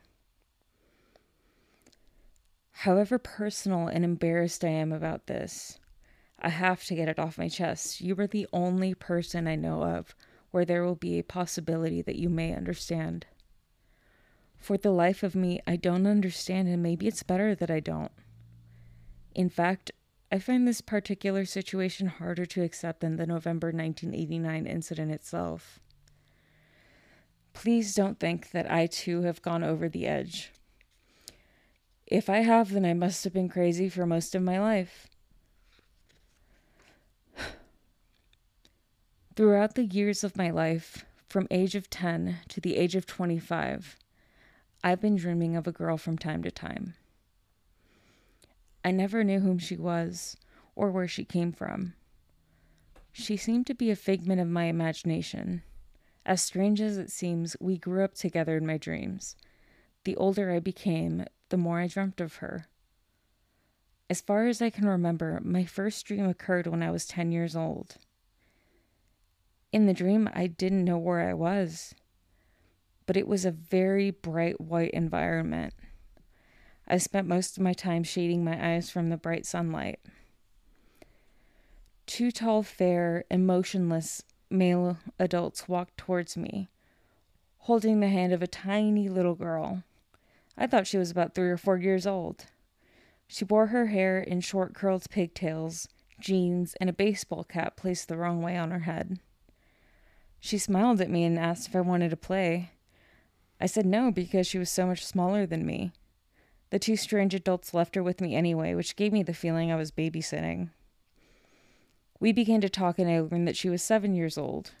[2.69, 5.79] However personal and embarrassed I am about this,
[6.37, 8.01] I have to get it off my chest.
[8.01, 10.13] You are the only person I know of
[10.51, 13.25] where there will be a possibility that you may understand.
[14.59, 18.11] For the life of me, I don't understand, and maybe it's better that I don't.
[19.33, 19.91] In fact,
[20.33, 25.79] I find this particular situation harder to accept than the November 1989 incident itself.
[27.53, 30.51] Please don't think that I too have gone over the edge.
[32.07, 35.07] If I have, then I must have been crazy for most of my life.
[39.35, 43.97] Throughout the years of my life, from age of 10 to the age of 25,
[44.83, 46.95] I've been dreaming of a girl from time to time.
[48.83, 50.37] I never knew whom she was
[50.75, 51.93] or where she came from.
[53.11, 55.63] She seemed to be a figment of my imagination.
[56.25, 59.35] As strange as it seems, we grew up together in my dreams.
[60.03, 62.67] The older I became, the more I dreamt of her.
[64.09, 67.55] As far as I can remember, my first dream occurred when I was 10 years
[67.55, 67.97] old.
[69.71, 71.95] In the dream, I didn't know where I was,
[73.05, 75.73] but it was a very bright white environment.
[76.87, 79.99] I spent most of my time shading my eyes from the bright sunlight.
[82.05, 86.69] Two tall, fair, and motionless male adults walked towards me,
[87.59, 89.83] holding the hand of a tiny little girl.
[90.57, 92.45] I thought she was about three or four years old.
[93.27, 95.87] She wore her hair in short curled pigtails,
[96.19, 99.19] jeans, and a baseball cap placed the wrong way on her head.
[100.39, 102.71] She smiled at me and asked if I wanted to play.
[103.59, 105.93] I said no because she was so much smaller than me.
[106.73, 109.75] The two strange adults left her with me anyway, which gave me the feeling I
[109.75, 110.71] was babysitting.
[112.19, 114.71] We began to talk, and I learned that she was seven years old.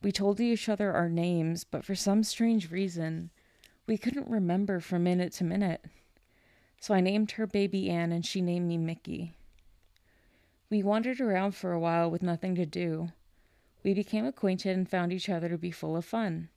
[0.00, 3.28] We told each other our names, but for some strange reason,
[3.86, 5.84] we couldn't remember from minute to minute.
[6.80, 9.34] So I named her Baby Ann, and she named me Mickey.
[10.70, 13.12] We wandered around for a while with nothing to do.
[13.82, 16.48] We became acquainted and found each other to be full of fun.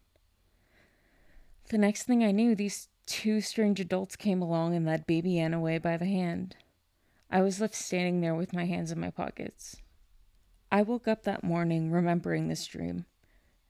[1.67, 5.53] The next thing I knew, these two strange adults came along and led Baby Ann
[5.53, 6.55] away by the hand.
[7.29, 9.77] I was left standing there with my hands in my pockets.
[10.71, 13.05] I woke up that morning remembering this dream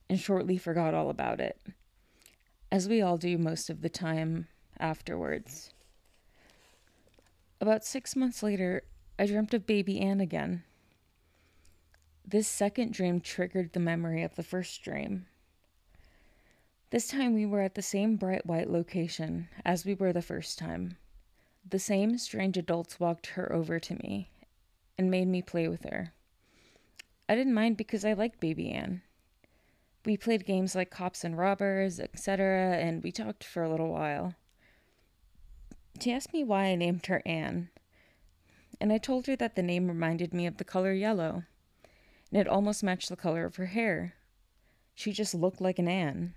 [0.08, 1.60] and shortly forgot all about it,
[2.70, 5.72] as we all do most of the time afterwards.
[7.60, 8.82] About six months later,
[9.18, 10.64] I dreamt of Baby Ann again.
[12.26, 15.26] This second dream triggered the memory of the first dream.
[16.94, 20.60] This time we were at the same bright white location as we were the first
[20.60, 20.96] time.
[21.68, 24.30] The same strange adults walked her over to me
[24.96, 26.12] and made me play with her.
[27.28, 29.02] I didn't mind because I liked Baby Ann.
[30.04, 34.36] We played games like cops and robbers, etc., and we talked for a little while.
[36.00, 37.70] She asked me why I named her Anne,
[38.80, 41.42] and I told her that the name reminded me of the color yellow
[42.30, 44.14] and it almost matched the color of her hair.
[44.94, 46.34] She just looked like an Anne.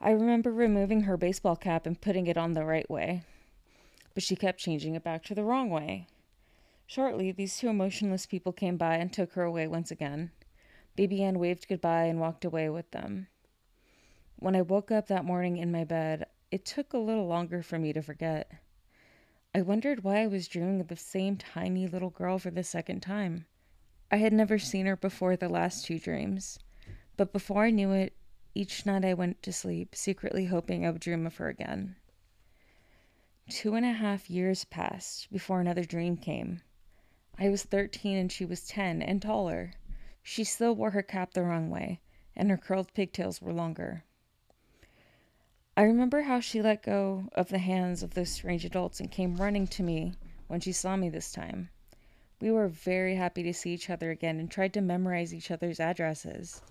[0.00, 3.22] I remember removing her baseball cap and putting it on the right way,
[4.12, 6.06] but she kept changing it back to the wrong way.
[6.86, 10.30] Shortly, these two emotionless people came by and took her away once again.
[10.96, 13.28] Baby Ann waved goodbye and walked away with them.
[14.36, 17.78] When I woke up that morning in my bed, it took a little longer for
[17.78, 18.52] me to forget.
[19.54, 23.00] I wondered why I was dreaming of the same tiny little girl for the second
[23.00, 23.46] time.
[24.10, 26.58] I had never seen her before the last two dreams,
[27.16, 28.12] but before I knew it,
[28.54, 31.96] each night I went to sleep, secretly hoping I would dream of her again.
[33.48, 36.62] Two and a half years passed before another dream came.
[37.36, 39.72] I was 13 and she was 10 and taller.
[40.22, 42.00] She still wore her cap the wrong way,
[42.36, 44.04] and her curled pigtails were longer.
[45.76, 49.36] I remember how she let go of the hands of those strange adults and came
[49.36, 50.14] running to me
[50.46, 51.70] when she saw me this time.
[52.40, 55.80] We were very happy to see each other again and tried to memorize each other's
[55.80, 56.62] addresses.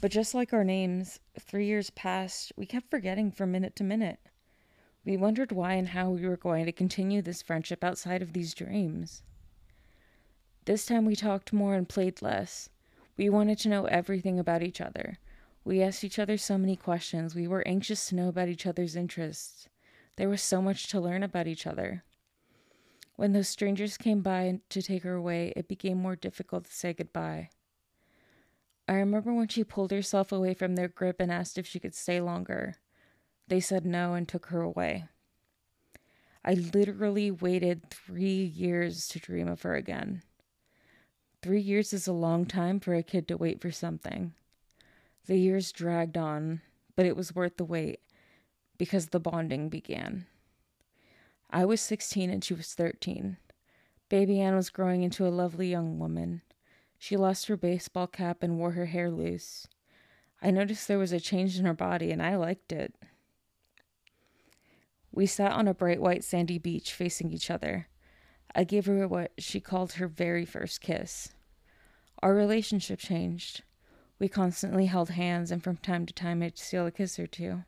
[0.00, 4.20] But just like our names, three years passed, we kept forgetting from minute to minute.
[5.04, 8.54] We wondered why and how we were going to continue this friendship outside of these
[8.54, 9.22] dreams.
[10.66, 12.68] This time we talked more and played less.
[13.16, 15.18] We wanted to know everything about each other.
[15.64, 17.34] We asked each other so many questions.
[17.34, 19.68] We were anxious to know about each other's interests.
[20.16, 22.04] There was so much to learn about each other.
[23.16, 26.92] When those strangers came by to take her away, it became more difficult to say
[26.92, 27.50] goodbye.
[28.88, 31.94] I remember when she pulled herself away from their grip and asked if she could
[31.94, 32.76] stay longer.
[33.46, 35.04] They said no and took her away.
[36.42, 40.22] I literally waited three years to dream of her again.
[41.42, 44.32] Three years is a long time for a kid to wait for something.
[45.26, 46.62] The years dragged on,
[46.96, 48.00] but it was worth the wait
[48.78, 50.26] because the bonding began.
[51.50, 53.36] I was 16 and she was 13.
[54.08, 56.40] Baby Ann was growing into a lovely young woman.
[56.98, 59.66] She lost her baseball cap and wore her hair loose.
[60.42, 62.94] I noticed there was a change in her body and I liked it.
[65.12, 67.88] We sat on a bright white sandy beach facing each other.
[68.54, 71.30] I gave her what she called her very first kiss.
[72.22, 73.62] Our relationship changed.
[74.18, 77.64] We constantly held hands, and from time to time I'd steal a kiss or two.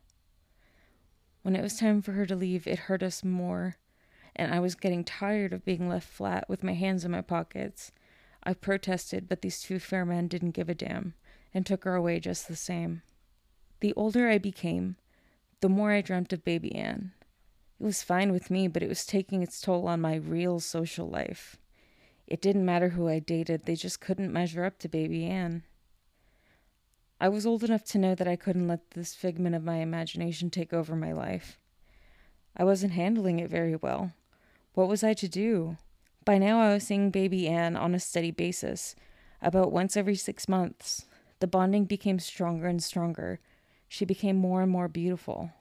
[1.43, 3.77] When it was time for her to leave, it hurt us more,
[4.35, 7.91] and I was getting tired of being left flat with my hands in my pockets.
[8.43, 11.13] I protested, but these two fair men didn't give a damn
[11.53, 13.01] and took her away just the same.
[13.81, 14.95] The older I became,
[15.59, 17.11] the more I dreamt of baby Anne.
[17.79, 21.07] It was fine with me, but it was taking its toll on my real social
[21.07, 21.57] life.
[22.27, 25.63] It didn't matter who I dated, they just couldn't measure up to baby Anne.
[27.19, 30.49] I was old enough to know that I couldn't let this figment of my imagination
[30.49, 31.59] take over my life.
[32.55, 34.13] I wasn't handling it very well.
[34.73, 35.77] What was I to do?
[36.23, 38.95] By now, I was seeing baby Anne on a steady basis,
[39.41, 41.05] about once every six months.
[41.39, 43.39] The bonding became stronger and stronger.
[43.87, 45.51] She became more and more beautiful.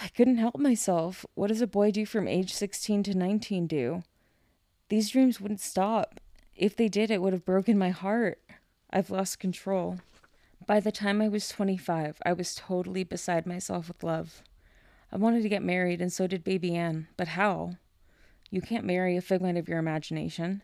[0.00, 1.26] I couldn't help myself.
[1.34, 4.02] What does a boy do from age 16 to 19 do?
[4.88, 6.20] These dreams wouldn't stop.
[6.54, 8.40] If they did, it would have broken my heart.
[8.90, 9.98] I've lost control.
[10.66, 14.42] By the time I was 25, I was totally beside myself with love.
[15.10, 17.08] I wanted to get married, and so did baby Anne.
[17.16, 17.72] But how?
[18.54, 20.62] You can't marry a figment of your imagination.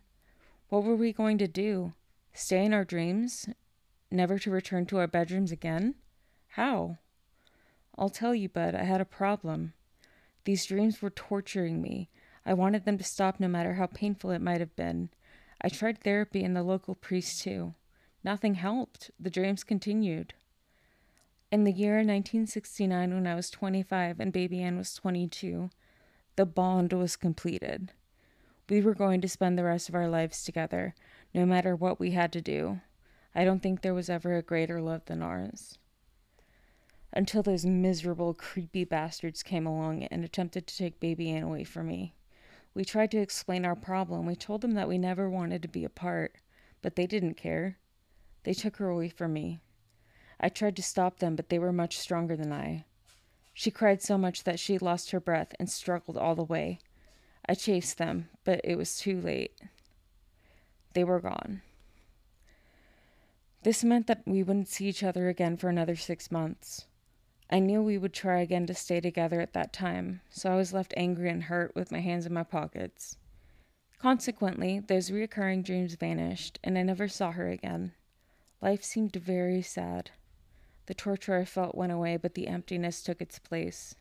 [0.68, 1.92] What were we going to do?
[2.32, 3.48] Stay in our dreams?
[4.12, 5.96] Never to return to our bedrooms again?
[6.50, 6.98] How?
[7.98, 9.72] I'll tell you, Budd, I had a problem.
[10.44, 12.10] These dreams were torturing me.
[12.46, 15.10] I wanted them to stop no matter how painful it might have been.
[15.60, 17.74] I tried therapy and the local priest, too.
[18.22, 19.10] Nothing helped.
[19.18, 20.32] The dreams continued.
[21.50, 25.70] In the year 1969, when I was 25 and baby Anne was 22,
[26.36, 27.92] the bond was completed.
[28.68, 30.94] We were going to spend the rest of our lives together,
[31.34, 32.80] no matter what we had to do.
[33.34, 35.78] I don't think there was ever a greater love than ours.
[37.12, 41.88] Until those miserable, creepy bastards came along and attempted to take baby Anne away from
[41.88, 42.14] me.
[42.72, 44.26] We tried to explain our problem.
[44.26, 46.36] We told them that we never wanted to be apart,
[46.82, 47.78] but they didn't care.
[48.44, 49.60] They took her away from me.
[50.38, 52.84] I tried to stop them, but they were much stronger than I.
[53.52, 56.78] She cried so much that she lost her breath and struggled all the way.
[57.48, 59.60] I chased them, but it was too late.
[60.94, 61.62] They were gone.
[63.62, 66.86] This meant that we wouldn't see each other again for another six months.
[67.50, 70.72] I knew we would try again to stay together at that time, so I was
[70.72, 73.16] left angry and hurt with my hands in my pockets.
[73.98, 77.92] Consequently, those recurring dreams vanished, and I never saw her again.
[78.62, 80.10] Life seemed very sad.
[80.90, 83.94] The torture I felt went away, but the emptiness took its place.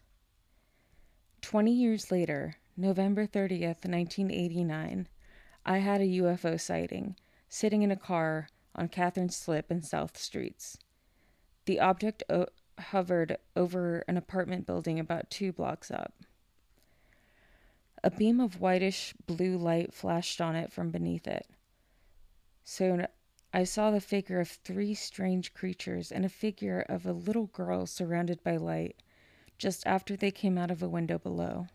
[1.40, 5.08] Twenty years later, November 30th, 1989,
[5.68, 7.16] I had a UFO sighting,
[7.48, 10.80] sitting in a car on Catherine Slip and South Streets.
[11.66, 12.48] The object o-
[12.80, 16.16] hovered over an apartment building about two blocks up.
[18.04, 21.46] A beam of whitish blue light flashed on it from beneath it.
[22.64, 23.06] Soon
[23.52, 27.88] I saw the figure of three strange creatures and a figure of a little girl
[27.88, 28.96] surrounded by light
[29.58, 31.68] just after they came out of a window below.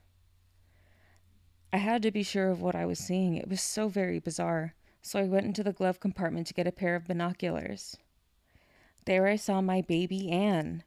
[1.73, 3.37] I had to be sure of what I was seeing.
[3.37, 6.73] It was so very bizarre, so I went into the glove compartment to get a
[6.73, 7.97] pair of binoculars.
[9.05, 10.85] There I saw my baby Anne,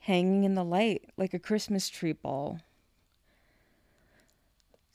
[0.00, 2.58] hanging in the light like a Christmas tree ball.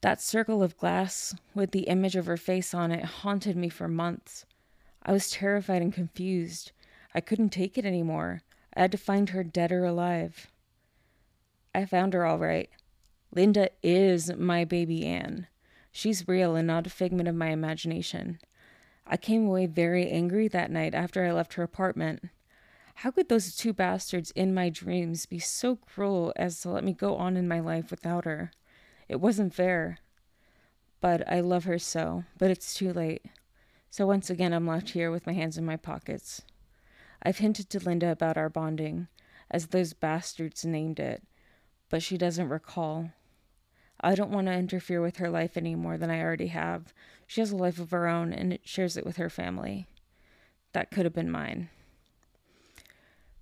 [0.02, 3.88] That circle of glass with the image of her face on it haunted me for
[3.88, 4.45] months.
[5.10, 6.72] I was terrified and confused.
[7.15, 8.43] I couldn't take it anymore.
[8.76, 10.52] I had to find her dead or alive.
[11.74, 12.69] I found her all right.
[13.34, 15.48] Linda is my baby Anne.
[15.91, 18.38] She's real and not a figment of my imagination.
[19.08, 22.26] I came away very angry that night after I left her apartment.
[22.93, 26.93] How could those two bastards in my dreams be so cruel as to let me
[26.93, 28.52] go on in my life without her?
[29.08, 29.98] It wasn't fair.
[31.02, 33.26] But I love her so, but it's too late.
[33.89, 36.43] So once again, I'm left here with my hands in my pockets.
[37.23, 39.08] I've hinted to Linda about our bonding,
[39.49, 41.23] as those bastards named it,
[41.89, 43.12] but she doesn't recall.
[43.99, 46.93] I don't want to interfere with her life any more than I already have.
[47.28, 49.88] She has a life of her own and it shares it with her family.
[50.73, 51.69] That could have been mine.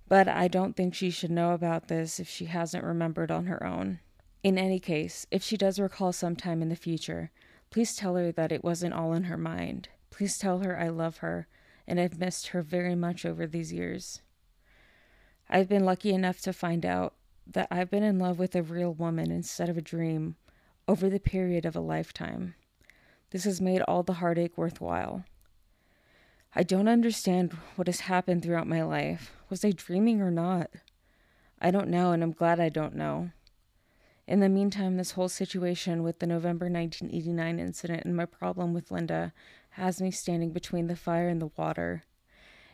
[0.08, 3.63] But I don't think she should know about this if she hasn't remembered on her
[3.63, 4.00] own.
[4.42, 7.32] In any case, if she does recall sometime in the future,
[7.69, 9.90] please tell her that it wasn't all in her mind.
[10.18, 11.48] Please tell her I love her
[11.86, 14.24] and I've missed her very much over these years.
[15.48, 17.13] I've been lucky enough to find out
[17.46, 20.36] that I've been in love with a real woman instead of a dream
[20.88, 22.56] over the period of a lifetime.
[23.30, 25.24] This has made all the heartache worthwhile.
[26.56, 29.34] I don't understand what has happened throughout my life.
[29.52, 30.72] Was I dreaming or not?
[31.62, 33.30] I don't know, and I'm glad I don't know.
[34.28, 38.92] In the meantime, this whole situation with the November 1989 incident and my problem with
[38.92, 39.32] Linda
[39.78, 42.04] has me standing between the fire and the water.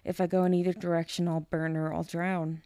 [0.05, 2.61] If I go in either direction, I'll burn or I'll drown.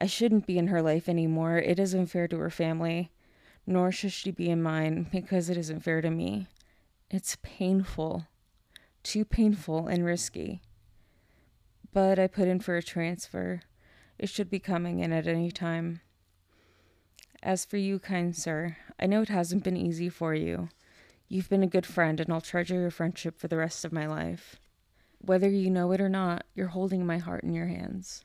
[0.00, 1.58] I shouldn't be in her life anymore.
[1.58, 3.10] It isn't fair to her family,
[3.66, 6.46] nor should she be in mine because it isn't fair to me.
[7.10, 8.28] It's painful,
[9.02, 10.60] too painful and risky.
[11.92, 13.62] But I put in for a transfer.
[14.20, 16.00] It should be coming in at any time.
[17.42, 20.68] As for you, kind sir, I know it hasn't been easy for you.
[21.28, 24.06] You've been a good friend, and I'll treasure your friendship for the rest of my
[24.06, 24.60] life.
[25.18, 28.24] Whether you know it or not, you're holding my heart in your hands.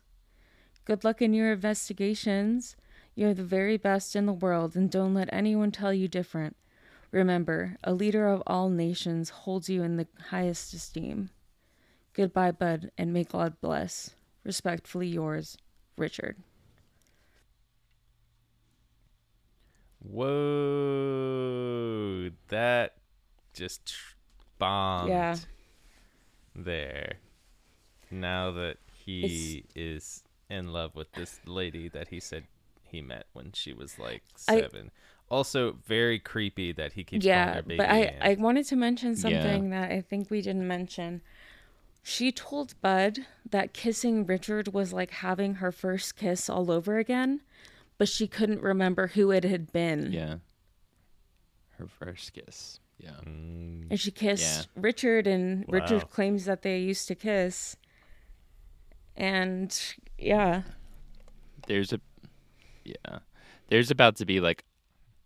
[0.86, 2.76] Good luck in your investigations.
[3.16, 6.56] You're the very best in the world, and don't let anyone tell you different.
[7.12, 11.32] Remember, a leader of all nations holds you in the highest esteem.
[12.14, 14.12] Goodbye, Budd, and may God bless.
[14.44, 15.58] Respectfully yours,
[15.98, 16.38] Richard.
[21.02, 22.96] Whoa, that
[23.54, 24.16] just tr-
[24.58, 25.36] bombed Yeah.
[26.56, 27.14] there.
[28.10, 32.44] Now that he is in love with this lady that he said
[32.84, 34.92] he met when she was like I- seven.
[35.30, 37.78] also, very creepy that he keeps calling yeah, her baby.
[37.78, 38.18] but I.
[38.22, 39.16] I wanted to mention Yeah.
[39.16, 41.22] something that I think we didn't mention.
[42.04, 47.42] She told Budd that kissing Richard was like having her first kiss all over again,
[48.02, 50.12] but she couldn't remember who it had been.
[50.12, 50.38] Yeah.
[51.78, 52.80] Her first kiss.
[52.98, 53.12] Yeah.
[53.24, 55.74] Mm, And she kissed Richard, and Wow.
[55.74, 57.76] Richard claims that they used to kiss.
[59.16, 59.80] And
[60.18, 60.64] yeah,
[61.68, 62.02] There's a
[62.84, 63.20] yeah.
[63.68, 64.64] There's about to be like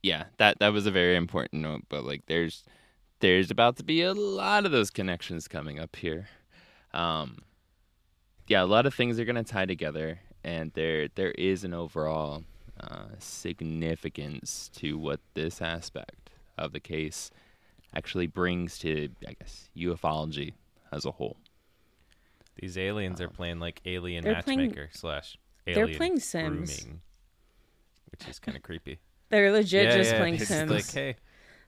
[0.03, 2.65] yeah, that that was a very important note, but like there's
[3.21, 6.27] there's about to be a lot of those connections coming up here.
[6.93, 7.37] Um
[8.49, 11.73] yeah, a lot of things are going to tie together and there there is an
[11.73, 12.43] overall
[12.79, 17.31] uh, significance to what this aspect of the case
[17.95, 20.53] actually brings to I guess ufology
[20.91, 21.37] as a whole.
[22.59, 26.79] these aliens are playing like alien They're playing- matchmaker slash they're alien playing Sims.
[26.83, 27.01] grooming,
[28.11, 28.99] which is kind of creepy.
[29.29, 30.71] they're legit yeah, just yeah, playing it's Sims.
[30.71, 31.15] Like, hey,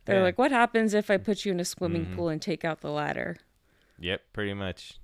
[0.05, 0.23] they're yeah.
[0.23, 2.15] like, what happens if I put you in a swimming Mhm.
[2.15, 3.37] pool and take out the ladder?
[3.99, 4.99] yep, pretty much.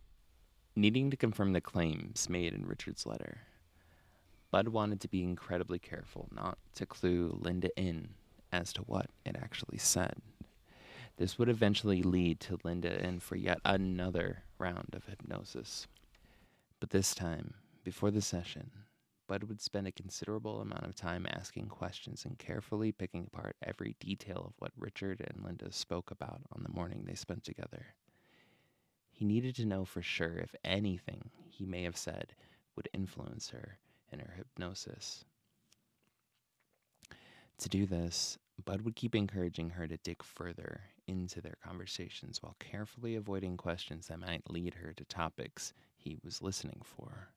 [0.76, 3.40] Needing to confirm the claims made in Richard's letter,
[4.54, 8.10] Budd wanted to be incredibly careful not to clue Linda in
[8.52, 10.14] as to what it actually said.
[11.18, 15.88] This would eventually lead to Linda in for yet another round of hypnosis.
[16.80, 18.70] But this time, before the session,
[19.28, 23.96] Budd would spend a considerable amount of time asking questions and carefully picking apart every
[24.00, 27.96] detail of what Richard and Linda spoke about on the morning they spent together.
[29.10, 32.36] He needed to know for sure if anything he may have said
[32.76, 33.80] would influence her
[34.14, 35.26] in her hypnosis.
[37.60, 42.56] To do this, Budd would keep encouraging her to dig further into their conversations while
[42.60, 47.30] carefully avoiding questions that might lead her to topics he was listening for.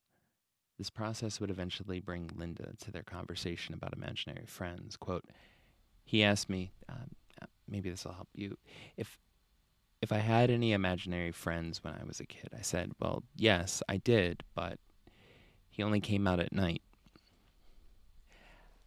[0.78, 4.96] This process would eventually bring Linda to their conversation about imaginary friends.
[4.96, 5.24] Quote,
[6.04, 7.08] he asked me, um,
[7.66, 8.56] maybe this will help you,
[8.96, 9.18] if
[10.02, 12.50] if I had any imaginary friends when I was a kid.
[12.56, 14.78] I said, well, yes, I did, but
[15.76, 16.80] he only came out at night.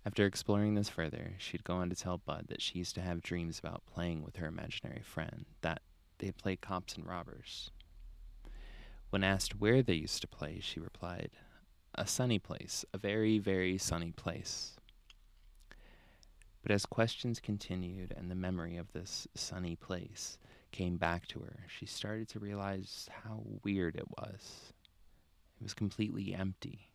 [0.04, 3.22] After exploring this further, she'd go on to tell Budd that she used to have
[3.22, 5.84] dreams about playing with her imaginary friend, that
[6.18, 7.70] they'd play cops and robbers.
[9.12, 11.30] When asked where they used to play, she replied,
[11.94, 14.76] a sunny place, a very, very sunny place.
[16.64, 20.40] But as questions continued and the memory of this sunny place
[20.72, 24.74] came back to her, she started to realize how weird it was.
[25.60, 26.90] It was completely empty.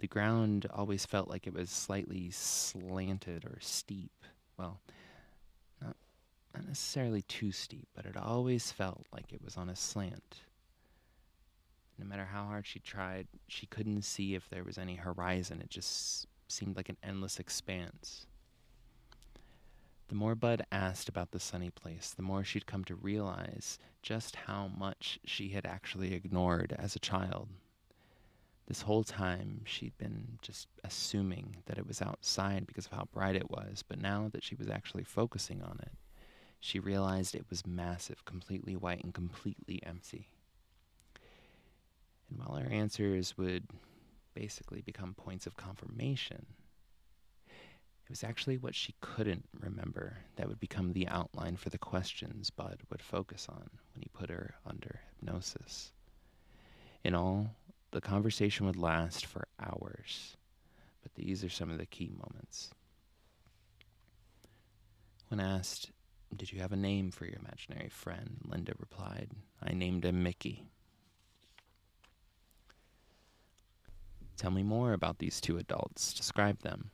[0.00, 4.12] The ground always felt like it was slightly slanted or steep.
[4.56, 4.80] Well,
[5.80, 5.96] not,
[6.54, 10.42] not necessarily too steep, but it always felt like it was on a slant.
[11.98, 15.60] No matter how hard she tried, she couldn't see if there was any horizon.
[15.60, 18.26] It just seemed like an endless expanse.
[20.08, 24.36] The more Budd asked about the sunny place, the more she'd come to realize just
[24.36, 27.48] how much she had actually ignored as a child.
[28.68, 33.34] This whole time, she'd been just assuming that it was outside because of how bright
[33.34, 35.92] it was, but now that she was actually focusing on it,
[36.60, 40.28] she realized it was massive, completely white, and completely empty.
[42.28, 43.64] And while her answers would
[44.34, 46.44] basically become points of confirmation,
[47.46, 52.50] it was actually what she couldn't remember that would become the outline for the questions
[52.50, 55.92] Budd would focus on when he put her under hypnosis.
[57.02, 57.54] In all,
[57.90, 60.36] the conversation would last for hours,
[61.02, 62.70] but these are some of the key moments.
[65.28, 65.90] When asked,
[66.34, 68.38] Did you have a name for your imaginary friend?
[68.44, 69.30] Linda replied,
[69.62, 70.64] I named him Mickey.
[74.36, 76.12] Tell me more about these two adults.
[76.12, 76.90] Describe them.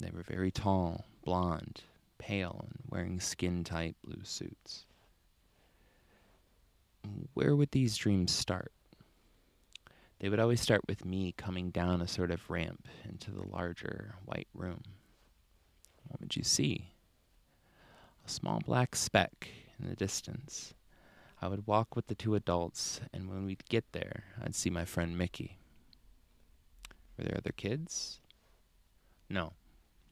[0.00, 1.82] They were very tall, blonde,
[2.18, 4.86] pale and wearing skin tight blue suits.
[7.34, 8.72] Where would these dreams start?
[10.20, 14.16] They would always start with me coming down a sort of ramp into the larger
[14.24, 14.82] white room.
[16.08, 16.90] What would you see?
[18.26, 19.48] A small black speck
[19.80, 20.74] in the distance.
[21.40, 24.84] I would walk with the two adults, and when we'd get there, I'd see my
[24.84, 25.56] friend Mickey.
[27.16, 28.20] Were there other kids?
[29.30, 29.52] No,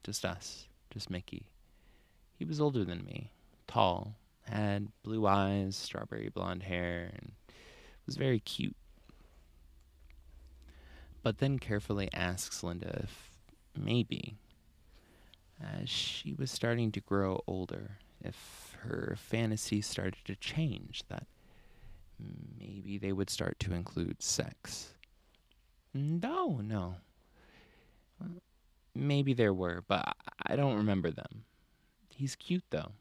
[0.04, 1.48] just us, just Mickey.
[2.38, 3.32] He was older than me,
[3.66, 7.32] tall, had blue eyes, strawberry blonde hair, and
[8.04, 8.76] was very cute.
[11.26, 13.32] Budd then carefully asks Linda if
[13.76, 14.36] maybe,
[15.60, 21.26] as she was starting to grow older, if her fantasy started to change, that
[22.60, 24.92] maybe they would start to include sex.
[25.92, 26.94] No, no.
[28.94, 30.14] Maybe there were, but
[30.46, 31.42] I don't remember them.
[32.14, 32.92] He's cute though.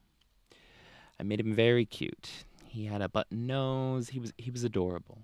[1.20, 2.46] I made him very cute.
[2.66, 4.10] He had a button nose.
[4.10, 5.20] He was he was adorable.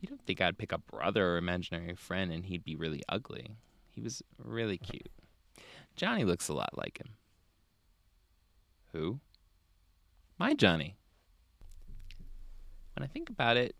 [0.00, 3.56] You don't think I'd pick a brother or imaginary friend and he'd be really ugly.
[3.90, 5.10] He was really cute.
[5.94, 7.10] Johnny looks a lot like him.
[8.92, 9.20] Who?
[10.38, 10.96] My Johnny.
[12.96, 13.76] When I think about it,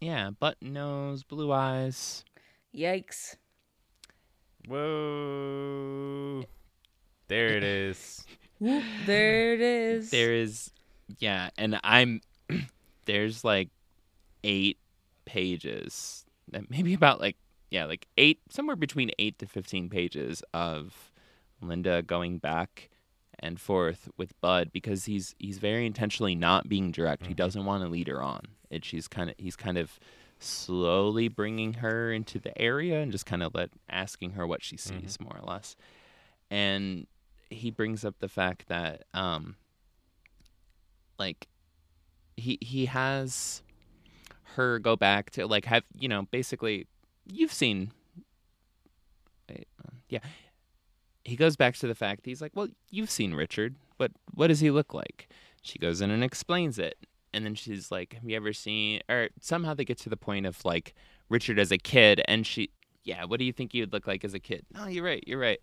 [0.00, 2.24] yeah, button nose, blue eyes.
[2.74, 3.36] Yikes.
[4.68, 6.44] Whoa.
[7.28, 8.24] There it is.
[9.06, 10.10] There it is.
[10.10, 10.70] There is,
[11.18, 12.20] yeah, and I'm,
[13.06, 13.70] there's like
[14.44, 14.76] eight
[15.30, 16.24] pages,
[16.68, 17.36] maybe about like,
[17.70, 21.12] yeah, like eight, somewhere between eight to 15 pages of
[21.62, 22.90] Linda going back
[23.38, 27.26] and forth with Budd because he's he's very intentionally not being direct.
[27.26, 28.42] He doesn't want to lead her on.
[28.70, 29.98] And she's kind of he's kind of
[30.40, 34.76] slowly bringing her into the area and just kind of let asking her what she
[34.76, 35.76] sees more or less.
[36.50, 37.06] And
[37.50, 39.56] he brings up the fact that um
[41.18, 41.46] like
[42.36, 43.62] he he has
[44.56, 46.86] her go back to like have you know basically
[47.26, 47.92] you've seen
[49.50, 50.20] uh, yeah.
[51.24, 54.60] He goes back to the fact he's like well you've seen richard but what does
[54.60, 55.28] he look like?
[55.62, 56.96] She goes in and explains it
[57.32, 60.46] and then she's like have you ever seen or somehow they get to the point
[60.46, 60.94] of like
[61.28, 62.70] richard as a kid and she
[63.04, 64.64] yeah what do you think you'd look like as a kid?
[64.74, 65.60] No you're right you're right.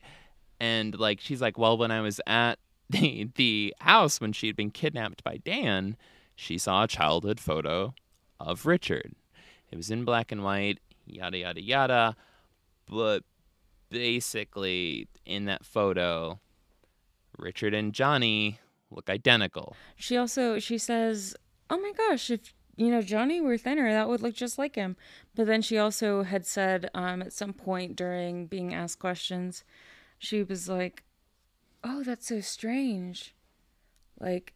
[0.60, 2.60] And like she's like well when i was at
[2.90, 5.98] the the house when she had been kidnapped by dan
[6.36, 7.94] she saw a childhood photo
[8.40, 9.14] of richard
[9.72, 12.16] it was in black and white yada yada yada
[12.90, 13.24] but
[13.90, 16.40] basically in that photo
[17.38, 18.60] richard and johnny
[18.92, 21.36] look identical She also she says,
[21.70, 24.96] "Oh my gosh, if you know Johnny were thinner, that would look just like him."
[25.36, 29.64] But then she also had said um, at some point during being asked questions,
[30.18, 31.04] she was like,
[31.84, 33.36] "Oh, that's so strange.
[34.20, 34.54] Like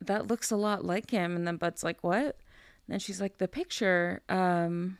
[0.00, 2.36] that looks a lot like him." And then Budd's like, "What?"
[2.88, 4.98] Then she's like, "The picture um,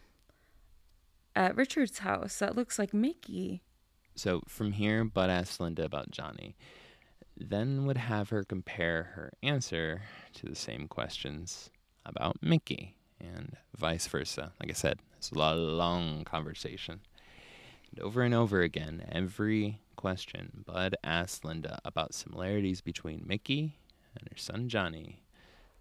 [1.34, 3.62] at Richard's house that looks like Mickey."
[4.14, 6.56] So from here, Budd asked Linda about Johnny,
[7.36, 10.02] then would have her compare her answer
[10.34, 11.70] to the same questions
[12.06, 14.52] about Mickey and vice versa.
[14.60, 17.00] Like I said, it's a long conversation.
[17.90, 23.76] And over and over again, every question, Budd asked Linda about similarities between Mickey
[24.18, 25.22] and her son Johnny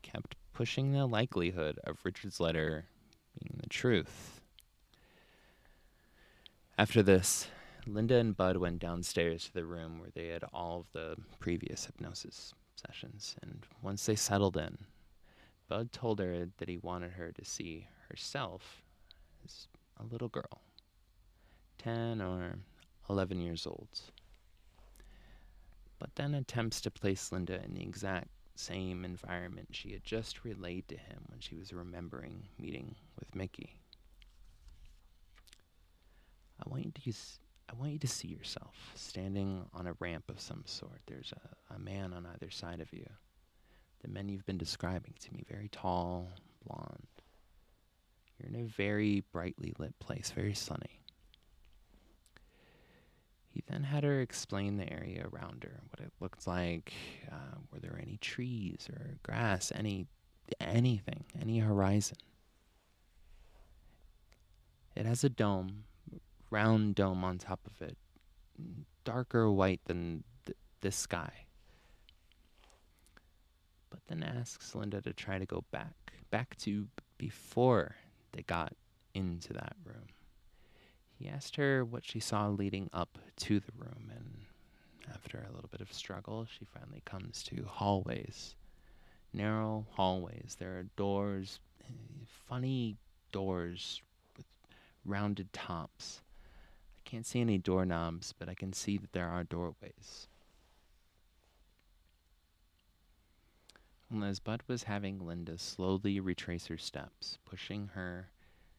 [0.02, 2.86] kept pushing the likelihood of Richard's letter
[3.38, 4.40] being the truth.
[6.78, 7.48] After this,
[7.86, 11.86] Linda and Budd went downstairs to the room where they had all of the previous
[11.86, 12.54] hypnosis
[12.88, 14.78] sessions, and once they settled in,
[15.68, 18.82] Budd told her that he wanted her to see herself
[19.44, 19.68] as
[20.00, 20.62] a little girl,
[21.80, 22.60] 10 or
[23.10, 23.90] 11 years old.
[26.00, 30.88] Budd then attempts to place Linda in the exact same environment she had just relayed
[30.88, 33.78] to him when she was remembering meeting with Mickey.
[36.66, 37.40] I want you to use,
[37.70, 41.02] I want you to see yourself standing on a ramp of some sort.
[41.06, 43.06] There's a, a man on either side of you.
[44.02, 46.32] The men you've been describing to me, very tall,
[46.66, 47.08] blonde.
[48.40, 51.02] You're in a very brightly lit place, very sunny.
[53.56, 56.92] He then had her explain the area around her, what it looked like.
[57.32, 60.08] Uh, were there any trees or grass, any
[60.60, 62.18] anything, any horizon?
[64.94, 65.86] It has a dome,
[66.50, 67.98] round dome on top of it,
[69.06, 71.46] darker white than th- the sky.
[73.90, 77.96] Budd then asks Linda to try to go back, back to before
[78.34, 78.74] they got
[79.14, 80.08] into that room.
[81.18, 84.46] He asked her what she saw leading up to the room, and
[85.14, 88.56] After a little bit of struggle, she finally comes to hallways.
[89.34, 90.56] Narrow hallways.
[90.60, 91.60] There are doors,
[92.48, 92.98] funny
[93.32, 94.02] doors
[94.36, 94.46] with
[95.06, 96.22] rounded tops.
[96.98, 100.28] I can't see any doorknobs, but I can see that there are doorways.
[104.10, 108.30] And as Budd was having Linda slowly retrace her steps, pushing her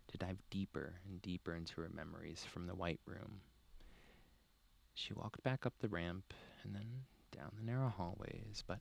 [0.09, 3.41] to dive deeper and deeper into her memories from the White Room,
[4.95, 6.33] she walked back up the ramp
[6.65, 7.05] and then
[7.37, 8.65] down the narrow hallways.
[8.67, 8.81] But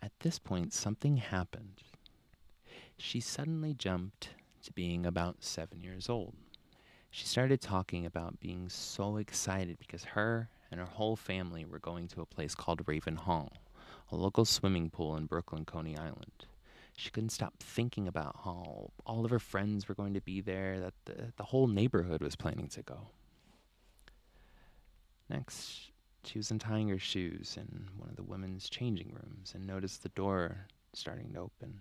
[0.00, 1.82] at this point, something happened.
[2.96, 4.30] She suddenly jumped
[4.62, 6.34] to being about seven years old.
[7.10, 12.08] She started talking about being so excited because her and her whole family were going
[12.08, 13.52] to a place called Raven Hall,
[14.10, 16.46] a local swimming pool in Brooklyn, Coney Island.
[16.96, 20.78] She couldn't stop thinking about how all of her friends were going to be there,
[20.80, 23.08] that the, the whole neighborhood was planning to go.
[25.28, 25.90] Next,
[26.22, 30.08] she was untying her shoes in one of the women's changing rooms and noticed the
[30.10, 31.80] door starting to open.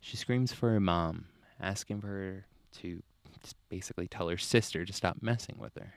[0.00, 1.26] She screams for her mom,
[1.60, 2.46] asking for her
[2.80, 3.02] to
[3.68, 5.94] basically tell her sister to stop messing with her.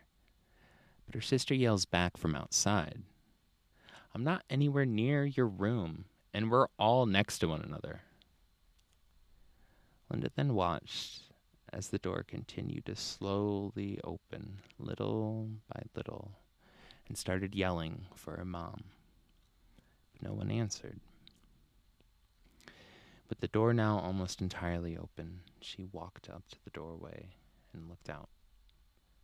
[1.06, 3.04] But her sister yells back from outside
[4.14, 6.06] I'm not anywhere near your room,
[6.38, 8.02] and we're all next to one another.
[10.08, 11.24] Linda then watched
[11.74, 16.34] as the door continued to slowly open, little by little,
[17.08, 18.84] and started yelling for her mom.
[20.14, 21.00] But no one answered.
[23.30, 27.30] With the door now almost entirely open, she walked up to the doorway
[27.74, 28.30] and looked out.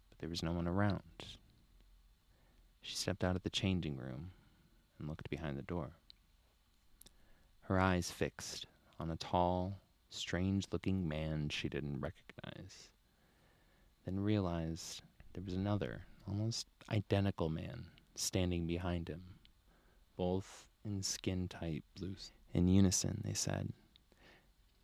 [0.10, 1.04] But there was no one around.
[2.82, 4.32] She stepped out of the changing room
[4.98, 5.92] and looked behind the door.
[7.64, 8.66] Her eyes fixed
[9.00, 12.90] on a tall, strange looking man she didn't recognize.
[14.06, 15.02] Then realized
[15.34, 17.86] there was another, almost identical man
[18.16, 19.22] standing behind him,
[20.18, 22.32] both in skin tight blues.
[22.54, 23.70] In unison, they said,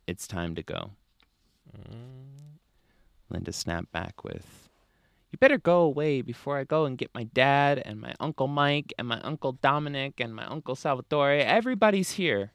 [0.06, 0.90] It's time to go.
[1.76, 2.58] Mm.
[3.28, 4.70] Linda snapped back with,
[5.30, 8.92] You better go away before I go and get my dad and my Uncle Mike
[8.98, 11.40] and my Uncle Dominic and my Uncle Salvatore.
[11.40, 12.52] Everybody's here.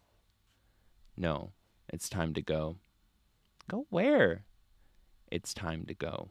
[1.17, 1.51] No,
[1.91, 2.77] it's time to go.
[3.69, 4.43] Go where?
[5.31, 6.29] It's time to go.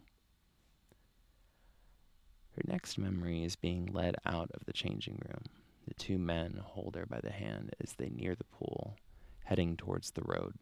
[2.56, 5.44] Her next memory is being led out of the changing room.
[5.88, 8.96] The two men hold her by the hand as they near the pool,
[9.44, 10.54] heading towards the road.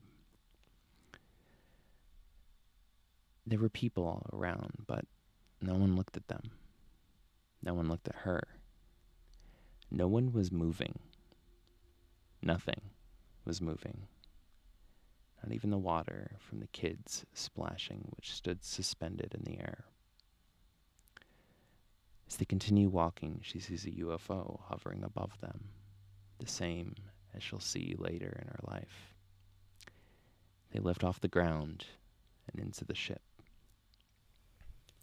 [3.47, 5.05] There were people all around, but
[5.61, 6.53] no one looked at them.
[7.63, 8.43] No one looked at her.
[9.91, 10.99] No one was moving.
[12.41, 12.81] Nothing
[13.45, 14.07] was moving.
[15.43, 19.85] Not even the water from the kids splashing, which stood suspended in the air.
[22.29, 25.65] As they continue walking, she sees a UFO hovering above them,
[26.39, 26.95] the same
[27.35, 29.15] as she'll see later in her life.
[30.71, 31.87] They lift off the ground
[32.51, 33.21] and into the ship.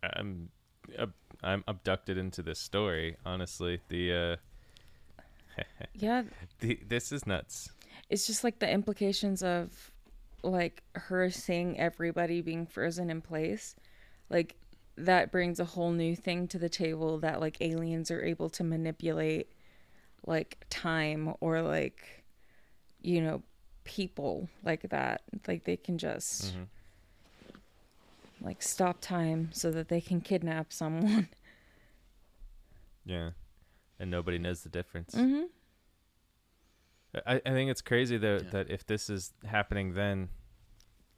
[0.02, 0.50] I'm
[0.98, 1.14] ab-
[1.44, 3.18] I'm abducted into this story.
[3.26, 4.36] Honestly, the uh,
[5.94, 6.24] Yeah,
[6.62, 7.72] the this is nuts.
[8.10, 9.92] it's just like the implications of
[10.44, 13.76] like her seeing everybody being frozen in place
[14.30, 14.56] like
[14.96, 18.64] that brings a whole new thing to the table that like aliens are able to
[18.64, 19.52] manipulate
[20.26, 22.24] like time or like
[23.02, 23.42] you know
[23.84, 26.68] people like that like they can just Mhm.
[28.42, 31.28] like stop time so that they can kidnap someone
[33.06, 33.32] Yeah,
[34.00, 35.16] and nobody knows the difference.
[35.16, 35.44] mm-hmm.
[37.26, 38.50] I, I think it's crazy though Yeah.
[38.52, 40.30] that if this is happening then,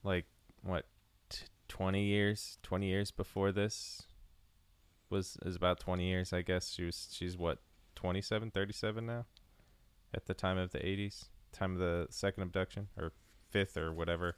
[0.04, 0.26] like
[0.64, 0.86] what,
[1.30, 4.04] t- twenty years, twenty years before this
[5.10, 6.72] was is about twenty years, I guess.
[6.72, 7.60] She was she's what
[7.96, 9.26] 27, 37 now,
[10.14, 13.12] at the time of the eighties, time of the second abduction or
[13.50, 14.36] fifth or whatever.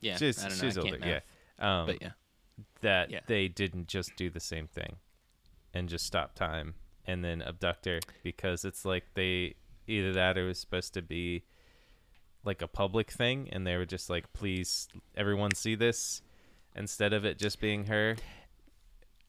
[0.00, 1.20] Yeah, she's I she's I older, yeah.
[1.58, 2.10] Um, but yeah,
[2.82, 3.20] that Yeah.
[3.26, 4.96] they didn't just do the same thing
[5.74, 6.74] and just stop time
[7.04, 9.56] and then abduct her because it's like they
[9.88, 11.42] either that or it was supposed to be
[12.44, 16.22] like a public thing and they were just like please everyone see this
[16.76, 18.16] instead of it just being her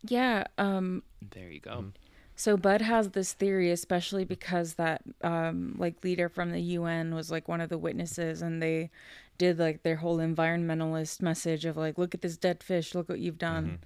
[0.04, 1.04] yeah um
[1.34, 1.72] there you go.
[1.72, 1.92] Mhm.
[2.36, 7.30] So Budd has this theory, especially because that um, like leader from the UN was
[7.30, 8.92] like one of the witnesses, and they
[9.38, 13.20] did like their whole environmentalist message of like, look at this dead fish, look what
[13.20, 13.80] you've done,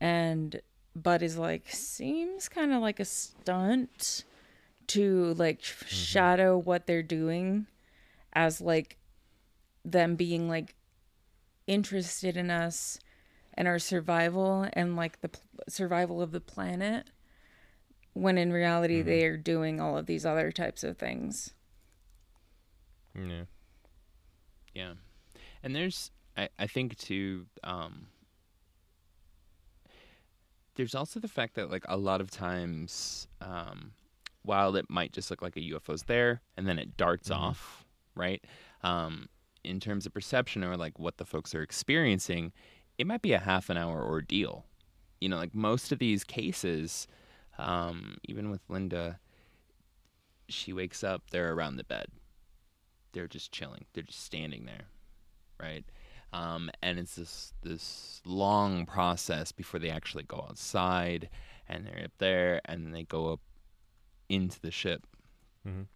[0.00, 0.60] and
[0.94, 4.24] Budd is like, seems kind of like a stunt
[4.90, 7.66] to like sh- shadow what they're doing,
[8.32, 8.96] as like
[9.84, 10.74] them being like
[11.66, 12.98] interested in us
[13.54, 15.38] and our survival and like the p-
[15.68, 17.10] survival of the planet
[18.12, 21.54] when in reality they are doing all of these other types of things.
[23.14, 23.44] Yeah.
[24.74, 24.94] Yeah.
[25.62, 28.06] And there's I, I think too, um
[30.74, 33.92] there's also the fact that like a lot of times, um,
[34.42, 37.36] while it might just look like a UFO's there and then it darts Mhm.
[37.36, 37.84] off,
[38.14, 38.42] right?
[38.82, 39.28] Um,
[39.62, 42.52] in terms of perception or like what the folks are experiencing,
[42.98, 44.64] it might be a half an hour ordeal.
[45.20, 47.06] You know, like most of these cases,
[47.58, 49.20] um, even with Linda,
[50.48, 52.06] she wakes up, they're around the bed.
[53.12, 53.84] They're just chilling.
[53.92, 54.86] They're just standing there,
[55.60, 55.84] right?
[56.32, 61.28] Um, and it's this this long process before they actually go outside,
[61.68, 63.40] and they're up there, and they go up
[64.30, 65.06] into the ship.
[65.66, 65.88] Mhm.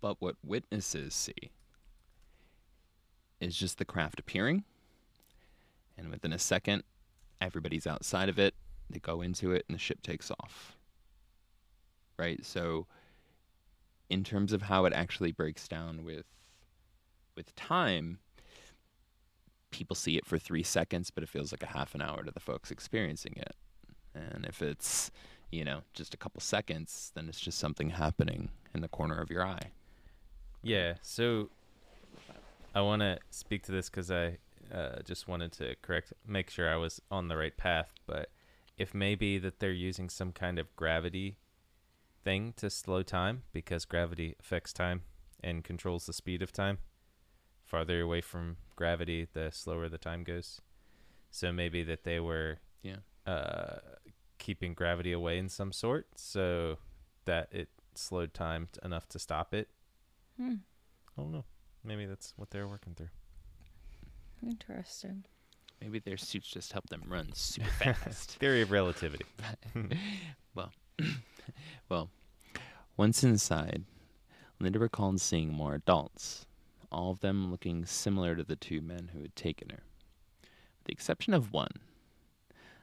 [0.00, 1.52] But what witnesses see
[3.40, 4.64] is just the craft appearing,
[5.96, 6.82] and within a second,
[7.40, 8.54] everybody's outside of it.
[8.90, 10.76] They go into it, and the ship takes off.
[12.16, 12.44] Right.
[12.44, 12.88] So,
[14.08, 16.26] in terms of how it actually breaks down with
[17.36, 18.18] with time,
[19.70, 22.32] people see it for three seconds, but it feels like a half an hour to
[22.32, 23.54] the folks experiencing it.
[24.14, 25.12] And if it's,
[25.50, 29.30] you know, just a couple seconds, then it's just something happening in the corner of
[29.30, 29.70] your eye.
[30.62, 30.94] Yeah.
[31.02, 31.50] So
[32.74, 34.38] I want to speak to this because I
[34.72, 37.92] uh, just wanted to correct, make sure I was on the right path.
[38.06, 38.30] But
[38.76, 41.38] if maybe that they're using some kind of gravity
[42.22, 45.02] thing to slow time because gravity affects time
[45.42, 46.78] and controls the speed of time.
[47.64, 50.60] Farther away from gravity, the slower the time goes.
[51.30, 52.96] So maybe that they were Yeah.
[53.26, 53.78] uh,
[54.38, 56.78] keeping gravity away in some sort so
[57.24, 59.68] that it slowed time t- enough to stop it.
[60.40, 60.54] Hmm.
[61.16, 61.44] I don't know.
[61.84, 63.08] Maybe that's what they're working through.
[64.42, 65.24] Interesting.
[65.80, 68.32] Maybe their suits just help them run super fast.
[68.32, 69.24] Theory of relativity.
[70.54, 70.72] well,
[71.88, 72.10] well,
[72.96, 73.84] once inside,
[74.60, 76.46] Linda recalled seeing more adults,
[76.90, 79.82] all of them looking similar to the two men who had taken her,
[80.42, 81.70] with the exception of one,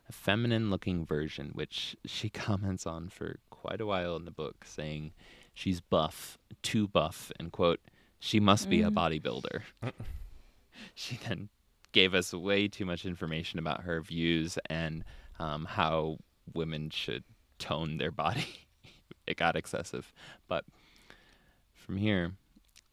[0.08, 4.66] a feminine looking version, which she comments on for quite a while in the book,
[4.66, 5.14] saying
[5.54, 7.80] she's buff, too buff, and quote,
[8.20, 9.62] she must be a bodybuilder.
[10.96, 11.50] she then
[11.92, 15.04] gave us way too much information about her views and
[15.38, 16.18] um, how
[16.54, 17.24] women should
[17.60, 18.48] tone their body.
[19.28, 20.12] it got excessive.
[20.48, 20.66] But
[21.74, 22.32] from here,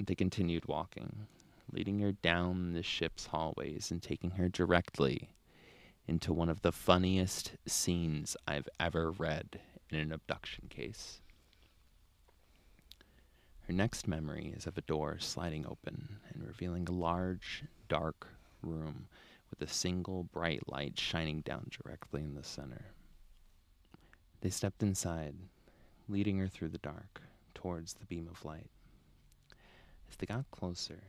[0.04, 1.26] they continued walking,
[1.72, 5.30] leading her down the ship's hallways and taking her directly
[6.06, 11.20] into one of the funniest scenes I've ever read in an abduction case.
[13.66, 18.28] Her next memory is of a door sliding open and revealing a large, dark
[18.62, 19.06] room
[19.50, 22.86] with a single bright light shining down directly in the center.
[24.40, 25.34] They stepped inside,
[26.08, 27.22] leading her through the dark
[27.54, 28.70] towards the beam of light.
[30.10, 31.00] As they got closer,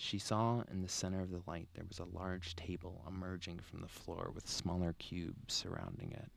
[0.00, 3.80] she saw in the center of the light there was a large table emerging from
[3.80, 6.30] the floor with smaller cubes surrounding it.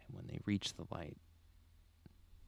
[0.00, 1.18] And when they reached the light,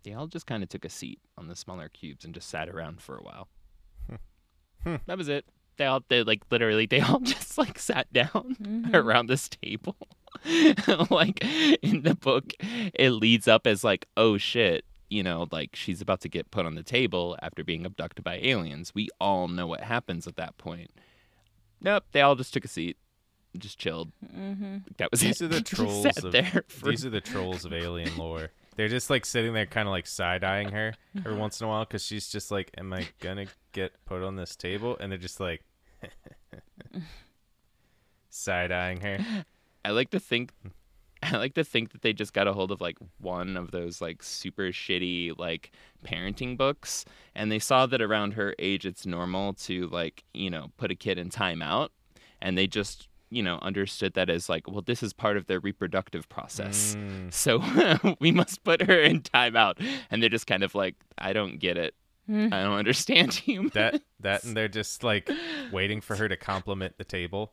[0.04, 2.70] they all just kind of took a seat on the smaller cubes and just sat
[2.70, 3.48] around for a while.
[5.06, 5.44] that was it.
[5.76, 8.96] They all, they like literally, they all just like sat down mm-hmm.
[8.96, 9.98] around this table.
[11.10, 11.44] like
[11.82, 12.54] in the book,
[12.94, 16.66] it leads up as like, oh shit, you know, like she's about to get put
[16.66, 18.92] on the table after being abducted by aliens.
[18.94, 20.90] We all know what happens at that point.
[21.80, 22.96] Nope, they all just took a seat,
[23.56, 24.12] just chilled.
[24.24, 24.78] Mm-hmm.
[24.98, 25.44] That was These it.
[25.46, 28.50] are the trolls sat of there for these are the trolls of alien lore.
[28.76, 31.68] They're just like sitting there, kind of like side eyeing her every once in a
[31.68, 35.18] while because she's just like, "Am I gonna get put on this table?" And they're
[35.18, 35.64] just like
[38.30, 39.18] side eyeing her.
[39.84, 40.52] I like to think
[41.32, 44.00] I like to think that they just got a hold of like one of those
[44.00, 45.72] like super shitty like
[46.04, 47.04] parenting books
[47.34, 50.94] and they saw that around her age it's normal to like, you know, put a
[50.94, 51.88] kid in timeout
[52.40, 55.60] and they just, you know, understood that as like, well, this is part of their
[55.60, 56.96] reproductive process.
[56.96, 57.32] Mm.
[57.32, 59.84] So we must put her in timeout.
[60.10, 61.94] And they're just kind of like, I don't get it.
[62.28, 63.70] I don't understand you.
[63.70, 65.30] That that and they're just like
[65.72, 67.52] waiting for her to compliment the table.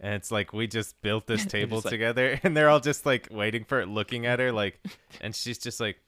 [0.00, 3.04] And it's like we just built this table just like- together and they're all just
[3.06, 4.80] like waiting for it looking at her like
[5.20, 5.98] and she's just like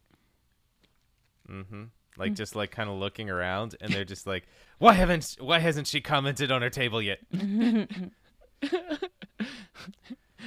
[1.48, 1.84] mm-hmm
[2.18, 4.46] like just like kind of looking around and they're just like
[4.78, 7.18] why haven't why hasn't she commented on her table yet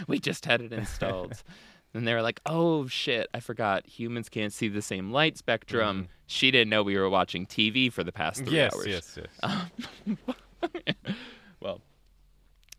[0.07, 1.41] we just had it installed.
[1.93, 3.85] and they were like, oh shit, I forgot.
[3.87, 6.09] Humans can't see the same light spectrum.
[6.27, 8.87] She didn't know we were watching TV for the past three yes hours.
[8.87, 10.37] yes yes
[11.59, 11.81] Well,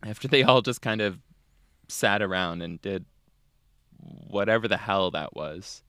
[0.05, 1.19] after they all just kind of
[1.87, 3.05] sat around and did
[3.97, 5.83] whatever the hell that was.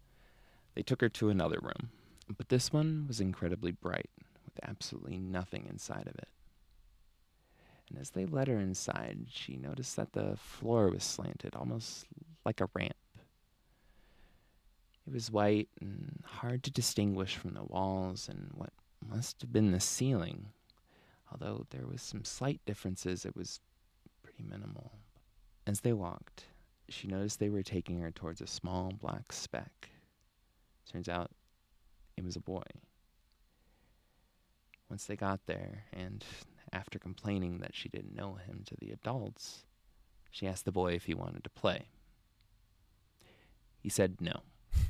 [0.74, 1.90] They took her to another room,
[2.36, 4.10] but this one was incredibly bright,
[4.44, 6.28] with absolutely nothing inside of it.
[7.88, 12.06] And as they led her inside, she noticed that the floor was slanted, almost
[12.44, 12.96] like a ramp.
[15.06, 18.72] It was white and hard to distinguish from the walls and what
[19.08, 20.46] must have been the ceiling.
[21.30, 23.60] Although there was some slight differences, it was
[24.36, 24.92] pretty minimal.
[25.66, 26.44] As they walked,
[26.88, 29.90] she noticed they were taking her towards a small black speck.
[30.90, 31.30] Turns out
[32.16, 32.62] it was a boy.
[34.88, 36.24] Once they got there, and
[36.72, 39.64] after complaining that she didn't know him to the adults,
[40.30, 41.86] she asked the boy if he wanted to play.
[43.80, 44.40] He said no.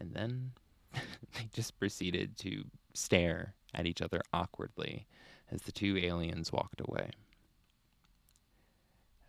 [0.00, 0.50] And then
[0.92, 2.64] they just proceeded to
[2.94, 5.06] stare at each other awkwardly
[5.50, 7.10] as the two aliens walked away.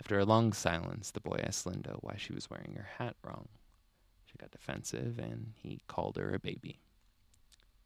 [0.02, 3.48] After a long silence, the boy asked Linda why she was wearing her hat wrong.
[4.26, 6.80] She got defensive and he called her a baby.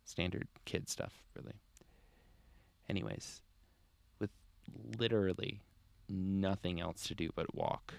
[0.05, 1.55] Standard kid stuff, really.
[2.89, 3.41] Anyways,
[4.19, 4.31] with
[4.97, 5.61] literally
[6.09, 7.93] nothing else to do but walk,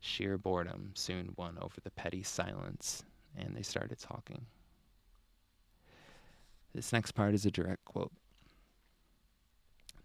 [0.00, 3.04] sheer boredom soon won over the petty silence,
[3.36, 4.46] and they started talking.
[6.74, 8.12] This next part is a direct quote.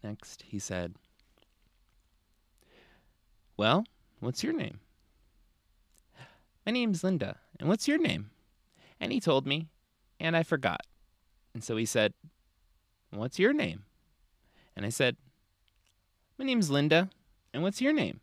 [0.04, 0.96] Next, he said,
[3.60, 3.84] Well,
[4.22, 4.80] what's your name?
[6.66, 7.40] My name's Linda.
[7.60, 8.30] And what's your name?
[9.02, 9.68] And he told me,
[10.18, 10.88] and I forgot.
[11.54, 12.14] And so he said,
[13.10, 13.84] What's your name?
[14.78, 15.18] And I said,
[16.38, 17.10] My name's Linda.
[17.54, 18.22] And what's your name?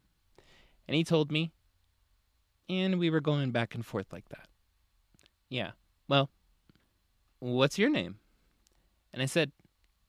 [0.89, 1.53] And he told me,
[2.71, 4.49] and we were going back and forth like that.
[5.51, 5.73] Yeah,
[6.09, 6.31] well,
[7.41, 8.21] what's your name?
[9.13, 9.53] And I said,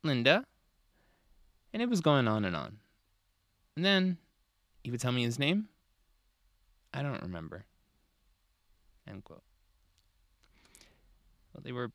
[0.05, 0.45] Linda.
[1.73, 2.77] And it was going on and on.
[3.75, 4.19] And then
[4.87, 5.67] he would tell me his name.
[6.93, 7.65] I don't remember.
[9.05, 9.43] End quote.
[11.53, 11.91] Well, they were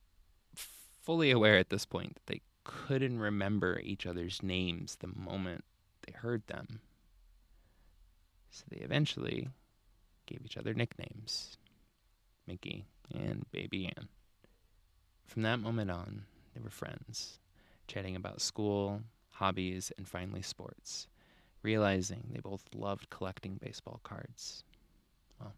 [0.55, 5.65] fully aware at this point that they couldn't remember each other's names the moment
[6.07, 6.81] they heard them.
[8.51, 9.49] So they eventually
[10.27, 11.57] gave each other nicknames
[12.47, 14.09] Mickey and Baby Ann.
[15.25, 16.25] From that moment on,
[16.55, 17.39] they were friends,
[17.87, 21.07] chatting about school, hobbies, and finally sports,
[21.63, 24.65] realizing they both loved collecting baseball cards.
[25.41, 25.55] Well,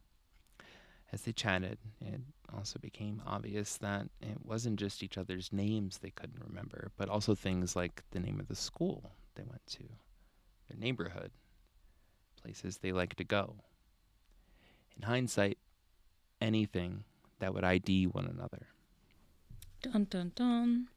[1.12, 2.20] as they chatted, it
[2.54, 7.34] also became obvious that it wasn't just each other's names they couldn't remember, but also
[7.34, 9.84] things like the name of the school they went to,
[10.68, 11.30] their neighborhood,
[12.42, 13.56] places they liked to go.
[14.96, 15.58] In hindsight,
[16.40, 17.04] anything
[17.40, 18.68] that would ID one another.
[19.82, 20.88] Dun dun dun.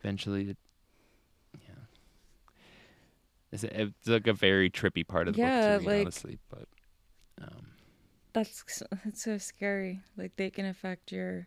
[0.00, 0.56] Eventually,
[3.54, 6.38] it's, it's like a very trippy part of the Yeah, book to read, like- honestly.
[6.50, 6.68] But
[7.40, 7.66] um,
[8.32, 10.02] That's s- it's so scary.
[10.16, 11.46] Like they can affect your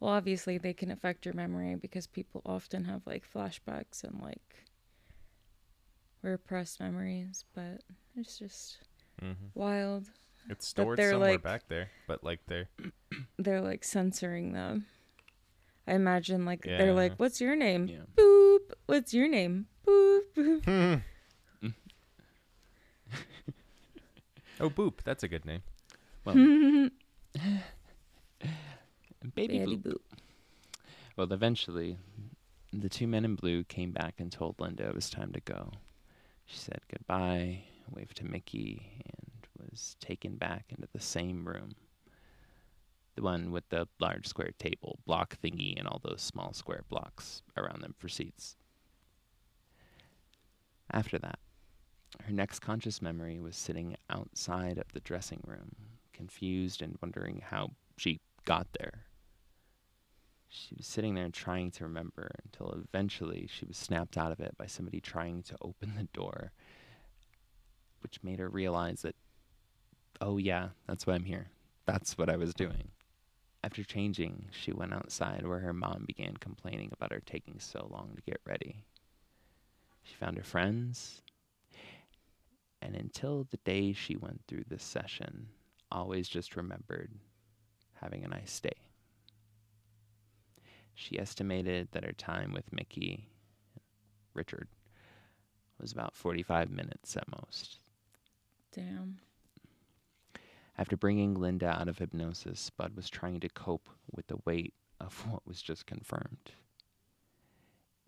[0.00, 4.64] well, obviously they can affect your memory because people often have like flashbacks and like
[6.22, 7.82] repressed memories, but
[8.16, 8.78] it's just
[9.20, 10.10] hmm wild.
[10.50, 12.68] It's stored they're, somewhere like- back there, but like they're
[13.38, 14.86] They're like censoring them.
[15.86, 16.78] I imagine like Yeah.
[16.78, 18.72] they're like, "What's your name?" yeah, Boop.
[18.86, 19.66] What's your name?
[19.86, 20.20] Boop.
[20.36, 21.02] boop.
[24.60, 25.62] oh boop, that's a good name.
[26.24, 26.34] well,
[29.34, 29.82] baby boop.
[29.82, 30.00] boop.
[31.16, 31.98] Well, eventually,
[32.72, 35.72] the two men in blue came back and told Linda it was time to go.
[36.46, 41.72] She said goodbye, waved to Mickey, and was taken back into the same room.
[43.16, 47.42] The one with the large square table, block thingy, and all those small square blocks
[47.56, 48.56] around them for seats.
[50.90, 51.38] After that,
[52.24, 55.74] her next conscious memory was sitting outside of the dressing room,
[56.12, 59.04] confused and wondering how she got there.
[60.48, 64.56] She was sitting there trying to remember until eventually she was snapped out of it
[64.56, 66.52] by somebody trying to open the door,
[68.02, 69.14] which made her realize that,
[70.20, 71.50] oh, yeah, that's why I'm here.
[71.84, 72.90] That's what I was doing.
[73.62, 78.12] After changing, she went outside where her mom began complaining about her taking so long
[78.14, 78.84] to get ready.
[80.04, 81.22] She found her friends,
[82.80, 85.48] and until the day she went through this session,
[85.90, 87.10] always just remembered
[87.94, 88.76] having a nice day.
[90.94, 93.28] She estimated that her time with Mickey,
[94.34, 94.68] Richard,
[95.80, 97.78] was about 45 minutes at most.
[98.72, 99.18] Damn.
[100.76, 105.14] After bringing Linda out of hypnosis, Budd was trying to cope with the weight of
[105.30, 106.52] what was just confirmed.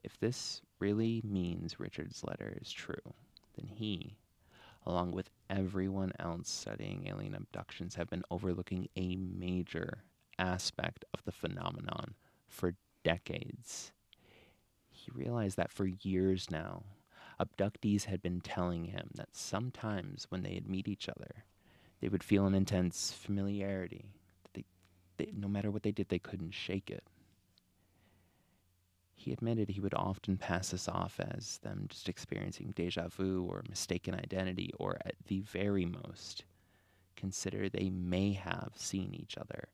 [0.02, 3.14] If this really means Richard's letter is true,
[3.56, 4.16] then he,
[4.86, 10.04] along with everyone else studying alien abductions have been overlooking a major
[10.38, 12.14] aspect of the phenomenon
[12.48, 12.74] for
[13.04, 13.92] decades.
[14.90, 16.82] He realized that for years now,
[17.40, 21.44] abductees had been telling him that sometimes when they'd meet each other,
[22.00, 24.06] they would feel an intense familiarity.
[24.54, 24.64] They,
[25.16, 27.04] they, no matter what they did, they couldn't shake it.
[29.20, 33.62] He admitted he would often pass this off as them just experiencing deja vu or
[33.68, 36.46] mistaken identity, or at the very most,
[37.16, 39.68] consider they may have seen each other,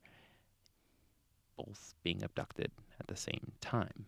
[1.57, 4.07] both being abducted at the same time.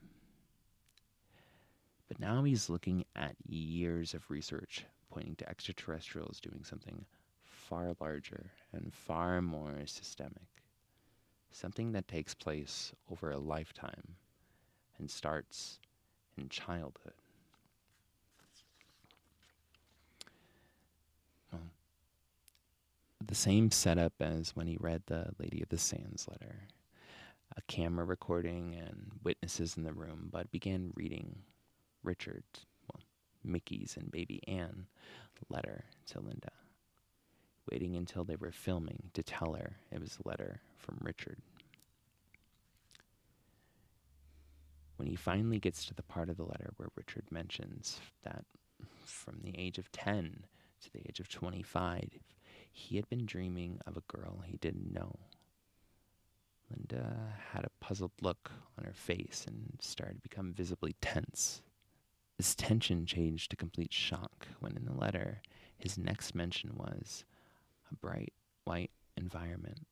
[2.09, 7.05] But now he's looking at years of research pointing to extraterrestrials doing something
[7.45, 10.65] far larger and far more systemic,
[11.53, 14.17] something that takes place over a lifetime
[14.99, 15.79] and starts
[16.37, 17.15] in childhood.
[21.53, 21.63] Well,
[23.25, 26.63] the same setup as when he read the Lady of the Sands letter.
[27.57, 31.39] A camera recording and witnesses in the room, but began reading
[32.05, 32.45] Richard,
[32.93, 33.03] well,
[33.43, 34.87] Mickey's and baby Anne
[35.49, 36.53] letter to Linda,
[37.71, 41.39] waiting until they were filming to tell her it was a letter from Richard.
[44.99, 48.45] When he finally gets to the part of the letter where Richard mentions that
[49.05, 50.45] from the age of 10
[50.83, 52.19] to the age of 25,
[52.71, 55.19] he had been dreaming of a girl he didn't know.
[56.71, 61.63] Linda had a puzzled look on her face and started to become visibly tense.
[62.37, 65.43] This tension changed to complete shock when, in the letter,
[65.77, 67.25] his next mention was
[67.91, 68.33] a bright
[68.65, 69.87] white environment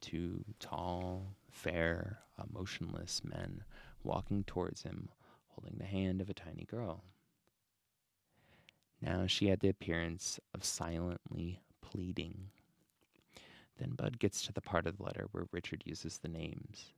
[0.00, 2.18] two tall, fair,
[2.52, 3.64] motionless men
[4.02, 5.08] walking towards him,
[5.48, 7.04] holding the hand of a tiny girl.
[9.00, 12.50] Now she had the appearance of silently pleading.
[13.78, 16.92] Then Budd gets to the part of the letter where Richard uses the names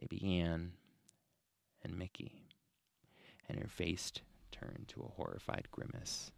[0.00, 0.72] Baby Anne
[1.82, 2.32] and Mickey,
[3.48, 4.12] and her face
[4.52, 6.30] turned to a horrified grimace,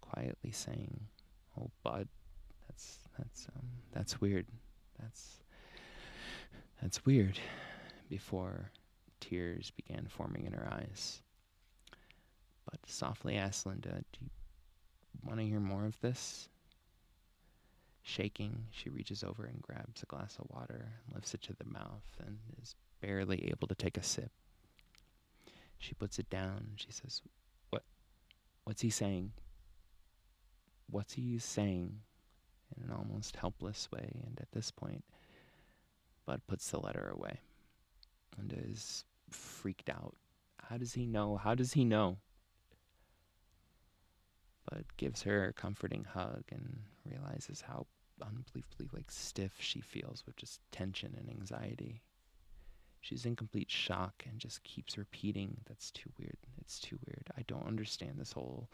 [0.00, 1.08] quietly saying,
[1.58, 2.08] Oh, Budd,
[2.68, 4.46] that's that's um that's weird.
[5.00, 5.40] That's
[6.80, 7.38] that's weird.
[8.08, 8.70] Before
[9.20, 11.22] tears began forming in her eyes.
[12.64, 14.30] Budd softly asked Linda, Do you
[15.24, 16.48] want to hear more of this?
[18.02, 21.64] Shaking, she reaches over and grabs a glass of water and lifts it to the
[21.64, 24.30] mouth and is barely able to take a sip.
[25.78, 26.68] She puts it down.
[26.76, 27.22] She says,
[27.70, 27.82] What?
[28.64, 29.32] What's he saying?
[30.88, 32.00] What's he saying?
[32.76, 35.04] in an almost helpless way, and at this point,
[36.26, 37.40] Budd puts the letter away.
[38.38, 40.14] and is freaked out.
[40.62, 41.36] How does he know?
[41.36, 42.18] How does he know?
[44.68, 47.86] Budd gives her a comforting hug and realizes how
[48.20, 52.02] unbelievably like stiff she feels with just tension and anxiety.
[53.00, 56.38] She's in complete shock and just keeps repeating, That's too weird.
[56.60, 57.28] It's too weird.
[57.38, 58.68] I don't understand this whole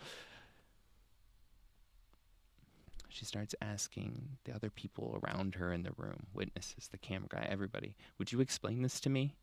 [3.13, 7.47] she starts asking the other people around her in the room, witnesses, the camera guy,
[7.49, 9.35] everybody, would you explain this to me?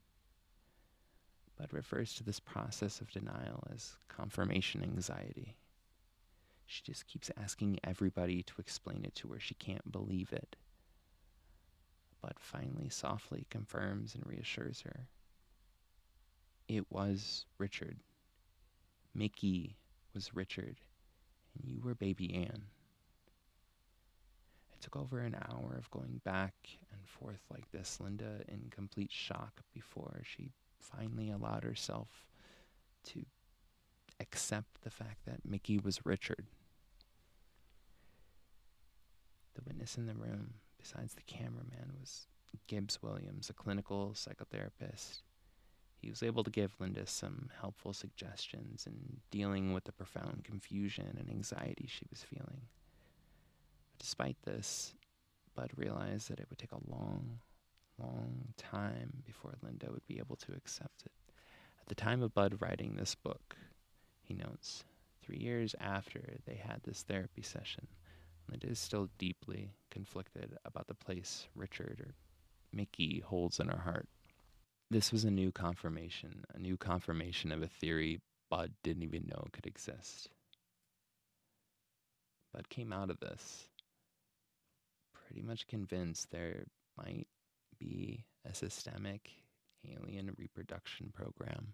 [1.57, 5.55] Budd refers to this process of denial as confirmation anxiety.
[6.65, 9.39] She just keeps asking everybody to explain it to her.
[9.39, 10.55] She can't believe it.
[12.21, 15.07] Budd finally softly confirms and reassures her.
[16.67, 17.97] It was Richard.
[19.13, 19.77] Mickey
[20.13, 20.77] was Richard,
[21.55, 22.63] and you were baby Anne.
[24.79, 26.53] It took over an hour of going back
[26.93, 32.25] and forth like this, Linda in complete shock before she finally allowed herself
[33.07, 33.25] to
[34.21, 36.45] accept the fact that Mickey was Richard.
[39.55, 42.27] The witness in the room, besides the cameraman, was
[42.67, 45.23] Gibbs Williams, a clinical psychotherapist.
[46.01, 51.17] He was able to give Linda some helpful suggestions in dealing with the profound confusion
[51.19, 52.61] and anxiety she was feeling.
[53.99, 54.93] Despite this,
[55.55, 57.39] Budd realized that it would take a long,
[57.97, 61.11] long time before Linda would be able to accept it.
[61.81, 63.57] At the time of Budd writing this book,
[64.21, 64.85] he notes,
[65.21, 67.87] three years after they had this therapy session,
[68.49, 72.15] Linda is still deeply conflicted about the place Richard or
[72.71, 74.07] Mickey holds in her heart.
[74.89, 79.47] This was a new confirmation, a new confirmation of a theory Budd didn't even know
[79.51, 80.29] could exist.
[82.53, 83.67] Budd came out of this
[85.29, 86.65] pretty much convinced there
[86.97, 87.27] might
[87.79, 89.29] be a systemic
[89.87, 91.73] alien reproduction program,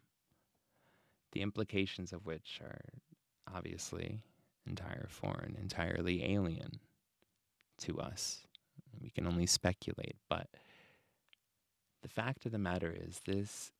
[1.31, 2.81] the implications of which are
[3.55, 4.19] obviously
[4.67, 6.79] entire foreign, entirely alien
[7.77, 8.45] to us.
[9.01, 10.47] We can only speculate, but
[12.01, 13.71] the fact of the matter is, this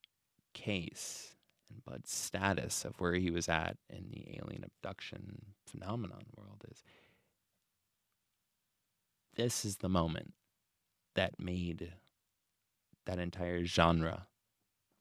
[0.53, 1.34] case
[1.69, 6.84] and Budd's status of where he was at in the alien abduction phenomenon world is
[9.36, 10.34] this is the moment
[11.16, 11.94] that made
[13.06, 14.28] that entire genre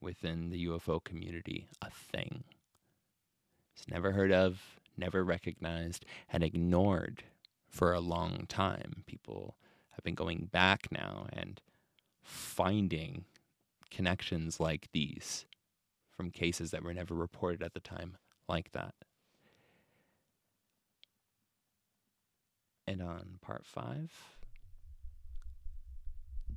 [0.00, 2.44] within the UFO community a thing.
[3.74, 4.60] It's never heard of,
[4.96, 7.24] never recognized, and ignored
[7.68, 9.02] for a long time.
[9.06, 9.56] People
[9.90, 11.60] have been going back now and
[12.22, 13.24] finding
[13.90, 15.46] connections like these
[16.10, 18.16] from cases that were never reported at the time,
[18.48, 18.94] like that.
[22.86, 24.12] And on part five,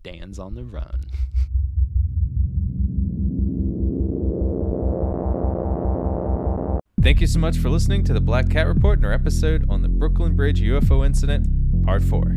[0.04, 1.02] Dan's on the run.
[7.08, 9.82] Thank you so much for listening to the Black Cat Report and our episode on
[9.82, 12.36] the Brooklyn Bridge UFO incident, part four.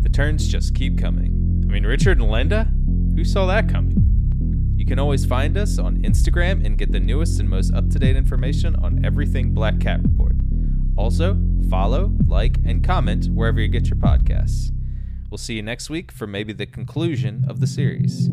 [0.00, 1.64] The turns just keep coming.
[1.68, 2.68] I mean, Richard and Linda?
[3.16, 4.74] Who saw that coming?
[4.76, 7.98] You can always find us on Instagram and get the newest and most up to
[7.98, 10.36] date information on everything Black Cat Report.
[10.96, 14.70] Also, follow, like, and comment wherever you get your podcasts.
[15.30, 18.28] We'll see you next week for maybe the conclusion of the series.